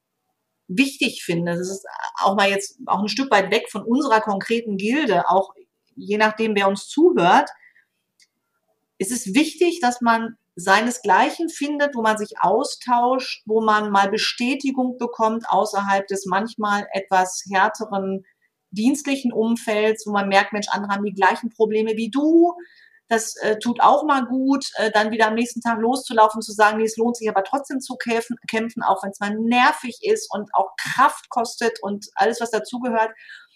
wichtig 0.68 1.24
finde, 1.24 1.54
das 1.54 1.70
ist 1.70 1.86
auch 2.22 2.36
mal 2.36 2.50
jetzt 2.50 2.80
auch 2.88 3.00
ein 3.00 3.08
Stück 3.08 3.32
weit 3.32 3.52
weg 3.52 3.70
von 3.72 3.84
unserer 3.84 4.20
konkreten 4.20 4.76
Gilde, 4.78 5.30
auch 5.30 5.54
je 5.96 6.18
nachdem, 6.18 6.56
wer 6.56 6.68
uns 6.68 6.88
zuhört, 6.88 7.50
es 8.98 9.12
ist 9.12 9.36
wichtig, 9.36 9.80
dass 9.82 10.02
man 10.02 10.38
seinesgleichen 10.56 11.50
findet, 11.50 11.96
wo 11.96 12.02
man 12.02 12.18
sich 12.18 12.34
austauscht, 12.42 13.44
wo 13.46 13.62
man 13.62 13.92
mal 13.92 14.10
Bestätigung 14.10 14.98
bekommt 14.98 15.46
außerhalb 15.48 16.08
des 16.08 16.26
manchmal 16.26 16.88
etwas 16.94 17.44
härteren 17.52 18.26
dienstlichen 18.72 19.32
Umfelds, 19.32 20.06
wo 20.08 20.12
man 20.12 20.28
merkt, 20.28 20.54
Mensch, 20.54 20.68
andere 20.72 20.94
haben 20.94 21.06
die 21.06 21.14
gleichen 21.14 21.50
Probleme 21.50 21.92
wie 21.96 22.10
du. 22.10 22.56
Das 23.08 23.36
äh, 23.38 23.58
tut 23.60 23.82
auch 23.82 24.04
mal 24.04 24.26
gut, 24.26 24.70
äh, 24.76 24.92
dann 24.92 25.12
wieder 25.12 25.28
am 25.28 25.36
nächsten 25.36 25.62
Tag 25.62 25.80
loszulaufen, 25.80 26.42
zu 26.42 26.52
sagen, 26.52 26.80
nee, 26.80 26.86
es 26.86 26.98
lohnt 26.98 27.16
sich 27.16 27.30
aber 27.30 27.44
trotzdem 27.44 27.80
zu 27.80 27.96
kämpfen, 27.96 28.36
kämpfen 28.50 28.84
auch 28.84 29.02
wenn 29.04 29.12
es 29.12 29.20
mal 29.20 29.34
nervig 29.36 30.00
ist 30.02 30.28
und 30.34 30.54
auch 30.54 30.76
Kraft 30.76 31.30
kostet 31.30 31.82
und 31.82 32.08
alles, 32.16 32.42
was 32.42 32.52
dazugehört. 32.52 33.12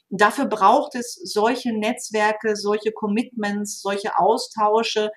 Dafür 0.09 0.45
braucht 0.45 0.95
es 0.95 1.15
solche 1.15 1.73
Netzwerke, 1.73 2.55
solche 2.55 2.91
Commitments, 2.91 3.81
solche 3.81 4.17
Austausche, 4.17 5.11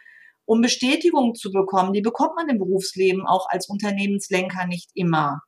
um 0.46 0.61
Bestätigung 0.61 1.35
zu 1.35 1.50
bekommen. 1.50 1.92
Die 1.92 2.02
bekommt 2.02 2.37
man 2.37 2.48
im 2.48 2.59
Berufsleben 2.59 3.26
auch 3.26 3.46
als 3.48 3.68
Unternehmenslenker 3.68 4.66
nicht 4.66 4.90
immer. 4.94 5.40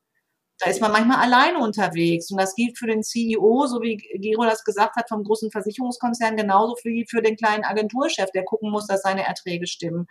Da 0.58 0.70
ist 0.70 0.80
man 0.80 0.92
manchmal 0.92 1.18
alleine 1.18 1.58
unterwegs. 1.58 2.30
Und 2.30 2.40
das 2.40 2.54
gilt 2.54 2.78
für 2.78 2.86
den 2.86 3.02
CEO, 3.02 3.66
so 3.66 3.82
wie 3.82 3.96
Gero 3.96 4.44
das 4.44 4.64
gesagt 4.64 4.96
hat, 4.96 5.08
vom 5.08 5.22
großen 5.22 5.50
Versicherungskonzern, 5.50 6.36
genauso 6.36 6.74
wie 6.84 7.06
für 7.08 7.20
den 7.20 7.36
kleinen 7.36 7.64
Agenturchef, 7.64 8.30
der 8.34 8.44
gucken 8.44 8.70
muss, 8.70 8.86
dass 8.86 9.02
seine 9.02 9.26
Erträge 9.26 9.66
stimmen. 9.66 10.06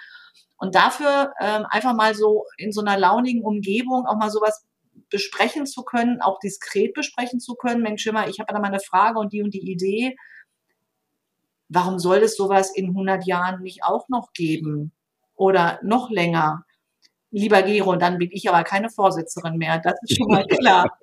Und 0.57 0.75
dafür 0.75 1.33
ähm, 1.41 1.65
einfach 1.69 1.95
mal 1.95 2.13
so 2.13 2.45
in 2.57 2.71
so 2.71 2.81
einer 2.81 2.97
launigen 2.97 3.43
Umgebung 3.43 4.05
auch 4.05 4.17
mal 4.17 4.29
sowas 4.29 4.63
besprechen 5.09 5.65
zu 5.65 5.83
können, 5.83 6.21
auch 6.21 6.39
diskret 6.39 6.93
besprechen 6.93 7.39
zu 7.39 7.55
können. 7.55 7.81
Mensch, 7.81 8.03
Schimmer, 8.03 8.27
ich 8.27 8.39
habe 8.39 8.53
da 8.53 8.59
mal 8.59 8.67
eine 8.67 8.79
Frage 8.79 9.19
und 9.19 9.33
die 9.33 9.41
und 9.41 9.53
die 9.53 9.69
Idee. 9.69 10.15
Warum 11.75 11.99
soll 11.99 12.17
es 12.17 12.35
sowas 12.35 12.71
in 12.73 12.89
100 12.89 13.25
Jahren 13.25 13.61
nicht 13.61 13.83
auch 13.83 14.09
noch 14.09 14.33
geben? 14.33 14.91
oder 15.35 15.79
noch 15.83 16.09
länger, 16.09 16.63
lieber 17.31 17.61
Gero, 17.61 17.95
dann 17.95 18.17
bin 18.17 18.29
ich 18.31 18.49
aber 18.49 18.63
keine 18.63 18.89
Vorsitzerin 18.89 19.57
mehr. 19.57 19.79
Das 19.83 19.95
ist 20.03 20.17
schon 20.17 20.27
mal 20.27 20.45
klar. 20.59 20.97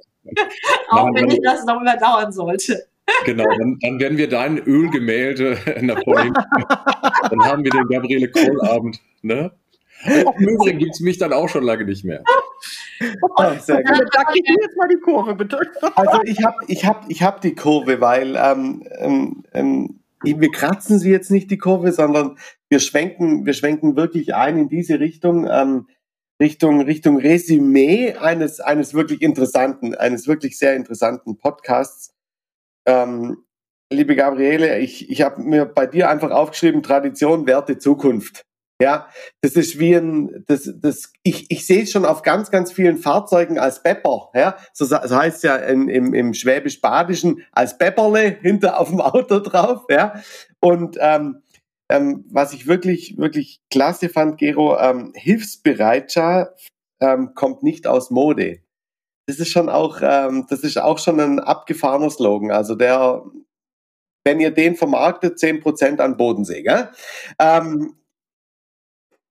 Auch 0.90 1.08
wenn 1.14 1.30
ich 1.30 1.40
das 1.42 1.64
noch 1.64 1.80
überdauern 1.80 2.32
sollte. 2.32 2.86
Genau, 3.24 3.44
dann, 3.58 3.78
dann 3.80 3.98
werden 3.98 4.16
wir 4.16 4.28
dein 4.28 4.58
Ölgemälde 4.58 5.58
in 5.76 5.88
der 5.88 6.00
Vorlesung. 6.02 6.34
dann 6.34 7.44
haben 7.44 7.64
wir 7.64 7.70
den 7.70 7.88
Gabriele 7.88 8.30
Kohl-Abend. 8.30 9.00
Ne? 9.22 9.50
Im 10.04 10.48
Übrigen 10.48 10.78
gibt 10.78 10.94
es 10.94 11.00
mich 11.00 11.18
dann 11.18 11.32
auch 11.32 11.48
schon 11.48 11.64
lange 11.64 11.84
nicht 11.84 12.04
mehr. 12.04 12.22
Oh, 13.36 13.44
sehr 13.58 13.82
gut. 13.82 14.08
Sag 14.12 14.34
ich 14.34 14.42
jetzt 14.48 14.76
mal 14.76 14.88
die 14.88 15.00
Kurve, 15.00 15.34
bitte. 15.34 15.60
Also 15.96 16.22
ich 16.24 16.42
habe 16.44 16.56
ich 16.68 16.84
hab, 16.84 17.04
ich 17.08 17.22
hab 17.22 17.40
die 17.40 17.54
Kurve, 17.54 18.00
weil 18.00 18.36
ähm, 18.36 18.86
ähm, 18.98 19.44
ähm, 19.52 20.01
wir 20.24 20.50
kratzen 20.50 20.98
sie 20.98 21.10
jetzt 21.10 21.30
nicht 21.30 21.50
die 21.50 21.58
Kurve, 21.58 21.92
sondern 21.92 22.36
wir 22.68 22.80
schwenken, 22.80 23.46
wir 23.46 23.54
schwenken 23.54 23.96
wirklich 23.96 24.34
ein 24.34 24.58
in 24.58 24.68
diese 24.68 25.00
Richtung. 25.00 25.46
Ähm, 25.50 25.86
Richtung, 26.40 26.80
Richtung 26.80 27.18
Resümee 27.18 28.14
eines, 28.14 28.58
eines 28.58 28.94
wirklich 28.94 29.22
interessanten, 29.22 29.94
eines 29.94 30.26
wirklich 30.26 30.58
sehr 30.58 30.74
interessanten 30.74 31.38
Podcasts. 31.38 32.12
Ähm, 32.84 33.44
liebe 33.92 34.16
Gabriele, 34.16 34.80
ich, 34.80 35.08
ich 35.08 35.22
habe 35.22 35.40
mir 35.40 35.66
bei 35.66 35.86
dir 35.86 36.10
einfach 36.10 36.32
aufgeschrieben, 36.32 36.82
Tradition, 36.82 37.46
Werte, 37.46 37.78
Zukunft. 37.78 38.42
Ja, 38.82 39.06
das 39.42 39.52
ist 39.52 39.78
wie 39.78 39.94
ein, 39.94 40.44
das, 40.48 40.68
das, 40.74 41.12
ich, 41.22 41.48
ich 41.50 41.64
sehe 41.64 41.84
es 41.84 41.92
schon 41.92 42.04
auf 42.04 42.22
ganz, 42.22 42.50
ganz 42.50 42.72
vielen 42.72 42.96
Fahrzeugen 42.96 43.56
als 43.56 43.80
Pepper, 43.80 44.30
ja, 44.34 44.56
so, 44.72 44.84
so 44.84 44.98
heißt 44.98 45.44
ja 45.44 45.54
in, 45.54 45.88
im, 45.88 46.14
im 46.14 46.34
Schwäbisch-Badischen 46.34 47.44
als 47.52 47.78
Pepperle 47.78 48.38
hinter 48.40 48.80
auf 48.80 48.88
dem 48.88 49.00
Auto 49.00 49.38
drauf, 49.38 49.84
ja, 49.88 50.20
und 50.60 50.96
ähm, 50.98 51.42
ähm, 51.88 52.24
was 52.30 52.52
ich 52.52 52.66
wirklich, 52.66 53.18
wirklich 53.18 53.60
klasse 53.70 54.08
fand, 54.08 54.38
Gero, 54.38 54.76
ähm, 54.78 55.12
Hilfsbereitschaft 55.14 56.68
ähm, 57.00 57.34
kommt 57.34 57.62
nicht 57.62 57.86
aus 57.86 58.10
Mode. 58.10 58.62
Das 59.28 59.38
ist 59.38 59.50
schon 59.50 59.68
auch, 59.68 60.00
ähm, 60.02 60.46
das 60.48 60.60
ist 60.60 60.76
auch 60.76 60.98
schon 60.98 61.20
ein 61.20 61.38
abgefahrener 61.38 62.10
Slogan. 62.10 62.50
Also 62.50 62.74
der, 62.74 63.22
wenn 64.24 64.40
ihr 64.40 64.50
den 64.50 64.74
vermarktet, 64.74 65.38
zehn 65.38 65.60
Prozent 65.60 66.00
an 66.00 66.16
Bodensee. 66.16 66.62
Gell? 66.62 66.90
Ähm, 67.38 67.94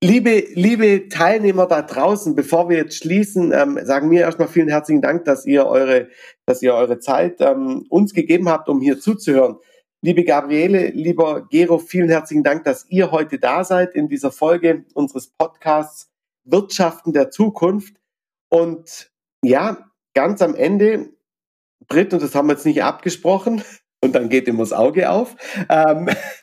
Liebe, 0.03 0.47
liebe 0.55 1.09
Teilnehmer 1.09 1.67
da 1.67 1.83
draußen, 1.83 2.33
bevor 2.33 2.69
wir 2.69 2.77
jetzt 2.77 2.97
schließen, 2.97 3.51
ähm, 3.53 3.77
sagen 3.83 4.09
wir 4.09 4.21
erstmal 4.21 4.47
vielen 4.47 4.67
herzlichen 4.67 5.03
Dank, 5.03 5.25
dass 5.25 5.45
ihr 5.45 5.67
eure, 5.67 6.09
dass 6.47 6.63
ihr 6.63 6.73
eure 6.73 6.97
Zeit 6.97 7.39
ähm, 7.39 7.85
uns 7.87 8.15
gegeben 8.15 8.49
habt, 8.49 8.67
um 8.67 8.81
hier 8.81 8.99
zuzuhören. 8.99 9.57
Liebe 10.01 10.23
Gabriele, 10.23 10.87
lieber 10.87 11.47
Gero, 11.47 11.77
vielen 11.77 12.09
herzlichen 12.09 12.43
Dank, 12.43 12.63
dass 12.63 12.87
ihr 12.89 13.11
heute 13.11 13.37
da 13.37 13.63
seid 13.63 13.93
in 13.93 14.09
dieser 14.09 14.31
Folge 14.31 14.85
unseres 14.95 15.27
Podcasts 15.27 16.09
Wirtschaften 16.45 17.13
der 17.13 17.29
Zukunft. 17.29 17.93
Und 18.49 19.11
ja, 19.43 19.91
ganz 20.15 20.41
am 20.41 20.55
Ende, 20.55 21.09
Britt, 21.87 22.11
und 22.11 22.23
das 22.23 22.33
haben 22.33 22.47
wir 22.47 22.53
jetzt 22.53 22.65
nicht 22.65 22.81
abgesprochen, 22.81 23.63
und 24.03 24.15
dann 24.15 24.29
geht 24.29 24.47
immer 24.47 24.63
das 24.63 24.73
Auge 24.73 25.11
auf. 25.11 25.35
Ähm, 25.69 26.09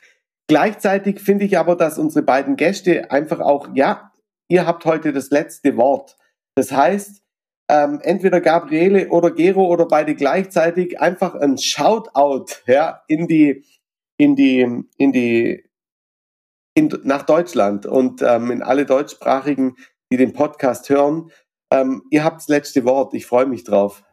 gleichzeitig 0.49 1.21
finde 1.21 1.45
ich 1.45 1.57
aber, 1.57 1.77
dass 1.77 1.97
unsere 1.97 2.25
beiden 2.25 2.57
Gäste 2.57 3.11
einfach 3.11 3.39
auch, 3.39 3.69
ja, 3.73 4.11
ihr 4.49 4.67
habt 4.67 4.83
heute 4.83 5.13
das 5.13 5.29
letzte 5.29 5.77
Wort. 5.77 6.17
Das 6.55 6.73
heißt, 6.73 7.21
ähm, 7.69 7.99
entweder 8.01 8.41
Gabriele 8.41 9.09
oder 9.09 9.31
Gero 9.31 9.65
oder 9.67 9.85
beide 9.85 10.15
gleichzeitig 10.15 10.99
einfach 10.99 11.35
ein 11.35 11.57
Shoutout 11.57 12.47
ja, 12.65 13.03
in 13.07 13.27
die, 13.27 13.63
in 14.17 14.35
die, 14.35 14.85
in 14.97 15.11
die, 15.13 15.63
in, 16.73 16.91
nach 17.03 17.23
Deutschland 17.23 17.85
und 17.85 18.21
ähm, 18.23 18.49
in 18.51 18.63
alle 18.63 18.85
Deutschsprachigen, 18.85 19.75
die 20.11 20.17
den 20.17 20.33
Podcast 20.33 20.89
hören. 20.89 21.29
Ähm, 21.71 22.01
ihr 22.09 22.23
habt 22.23 22.37
das 22.37 22.47
letzte 22.47 22.83
Wort. 22.85 23.13
Ich 23.13 23.27
freue 23.27 23.45
mich 23.45 23.63
drauf. 23.63 24.03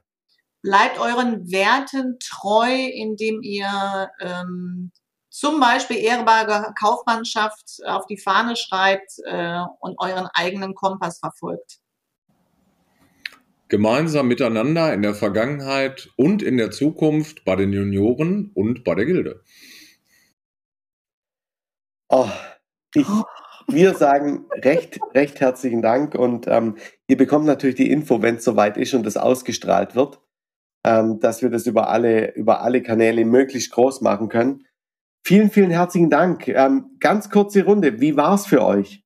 Bleibt 0.62 1.00
euren 1.00 1.50
Werten 1.50 2.18
treu, 2.20 2.70
indem 2.70 3.40
ihr 3.42 4.10
ähm, 4.20 4.92
zum 5.36 5.60
Beispiel 5.60 5.98
ehrbare 5.98 6.72
Kaufmannschaft 6.78 7.80
auf 7.84 8.06
die 8.06 8.16
Fahne 8.16 8.56
schreibt 8.56 9.18
äh, 9.26 9.60
und 9.80 9.96
euren 9.98 10.28
eigenen 10.32 10.74
Kompass 10.74 11.18
verfolgt 11.18 11.78
gemeinsam 13.68 14.28
miteinander 14.28 14.94
in 14.94 15.02
der 15.02 15.14
Vergangenheit 15.14 16.08
und 16.16 16.42
in 16.42 16.56
der 16.56 16.70
Zukunft 16.70 17.44
bei 17.44 17.56
den 17.56 17.72
Junioren 17.72 18.50
und 18.54 18.84
bei 18.84 18.94
der 18.94 19.06
Gilde. 19.06 19.42
Oh, 22.08 22.28
ich, 22.94 23.06
wir 23.66 23.94
sagen 23.94 24.46
recht, 24.52 25.00
recht 25.14 25.40
herzlichen 25.40 25.82
Dank 25.82 26.14
und 26.14 26.46
ähm, 26.46 26.76
ihr 27.08 27.16
bekommt 27.16 27.46
natürlich 27.46 27.74
die 27.74 27.90
Info, 27.90 28.22
wenn 28.22 28.36
es 28.36 28.44
soweit 28.44 28.76
ist 28.76 28.94
und 28.94 29.04
das 29.04 29.16
ausgestrahlt 29.16 29.96
wird, 29.96 30.20
ähm, 30.84 31.18
dass 31.18 31.42
wir 31.42 31.50
das 31.50 31.66
über 31.66 31.88
alle, 31.88 32.32
über 32.34 32.62
alle 32.62 32.82
Kanäle 32.82 33.24
möglichst 33.24 33.72
groß 33.72 34.00
machen 34.02 34.28
können. 34.28 34.65
Vielen, 35.26 35.50
vielen 35.50 35.72
herzlichen 35.72 36.08
Dank. 36.08 36.46
Ähm, 36.46 36.96
ganz 37.00 37.28
kurze 37.28 37.64
Runde. 37.64 38.00
Wie 38.00 38.16
war 38.16 38.34
es 38.34 38.46
für 38.46 38.64
euch? 38.64 39.02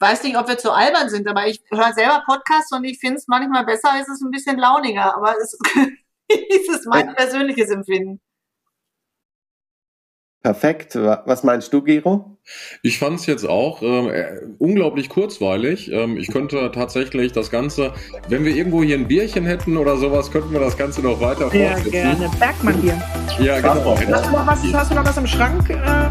weiß 0.00 0.22
nicht, 0.24 0.38
ob 0.38 0.48
wir 0.48 0.56
zu 0.56 0.72
albern 0.72 1.10
sind, 1.10 1.28
aber 1.28 1.46
ich 1.46 1.62
höre 1.70 1.92
selber 1.92 2.22
Podcasts 2.24 2.72
und 2.72 2.84
ich 2.84 2.98
finde 2.98 3.16
es 3.16 3.28
manchmal 3.28 3.66
besser, 3.66 4.00
ist 4.00 4.08
es 4.08 4.22
ein 4.22 4.30
bisschen 4.30 4.56
launiger, 4.56 5.14
aber 5.14 5.34
es 5.38 5.58
ist 6.28 6.86
mein 6.86 7.14
persönliches 7.14 7.68
Empfinden. 7.68 8.20
Perfekt. 10.42 10.96
Was 10.96 11.44
meinst 11.44 11.72
du, 11.72 11.82
Gero? 11.82 12.38
Ich 12.82 12.98
fand 12.98 13.20
es 13.20 13.26
jetzt 13.26 13.46
auch 13.46 13.82
ähm, 13.82 14.08
äh, 14.08 14.40
unglaublich 14.58 15.10
kurzweilig. 15.10 15.92
Ähm, 15.92 16.16
ich 16.16 16.28
könnte 16.28 16.70
tatsächlich 16.74 17.32
das 17.32 17.50
Ganze, 17.50 17.92
wenn 18.28 18.44
wir 18.44 18.56
irgendwo 18.56 18.82
hier 18.82 18.96
ein 18.96 19.06
Bierchen 19.06 19.44
hätten 19.44 19.76
oder 19.76 19.98
sowas, 19.98 20.30
könnten 20.30 20.52
wir 20.52 20.60
das 20.60 20.78
Ganze 20.78 21.02
noch 21.02 21.20
weiter 21.20 21.54
ja, 21.54 21.72
fortsetzen. 21.72 21.94
Ja, 21.94 22.14
gerne. 22.14 22.30
Bergmann-Bier. 22.38 23.02
Ja, 23.38 23.60
genau. 23.60 23.96
Hast 23.98 24.02
du, 24.02 24.32
noch 24.32 24.46
was, 24.46 24.72
hast 24.72 24.90
du 24.90 24.94
noch 24.94 25.04
was 25.04 25.16
im 25.18 25.26
Schrank? 25.26 25.68
Äh? 25.68 26.08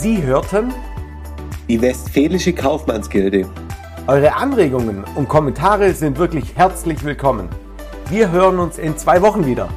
Sie 0.00 0.20
hörten 0.20 0.74
die 1.68 1.80
Westfälische 1.80 2.52
Kaufmannsgilde. 2.52 3.48
Eure 4.08 4.34
Anregungen 4.34 5.04
und 5.14 5.28
Kommentare 5.28 5.94
sind 5.94 6.18
wirklich 6.18 6.56
herzlich 6.56 7.04
willkommen. 7.04 7.48
Wir 8.08 8.32
hören 8.32 8.58
uns 8.58 8.76
in 8.76 8.98
zwei 8.98 9.22
Wochen 9.22 9.46
wieder. 9.46 9.68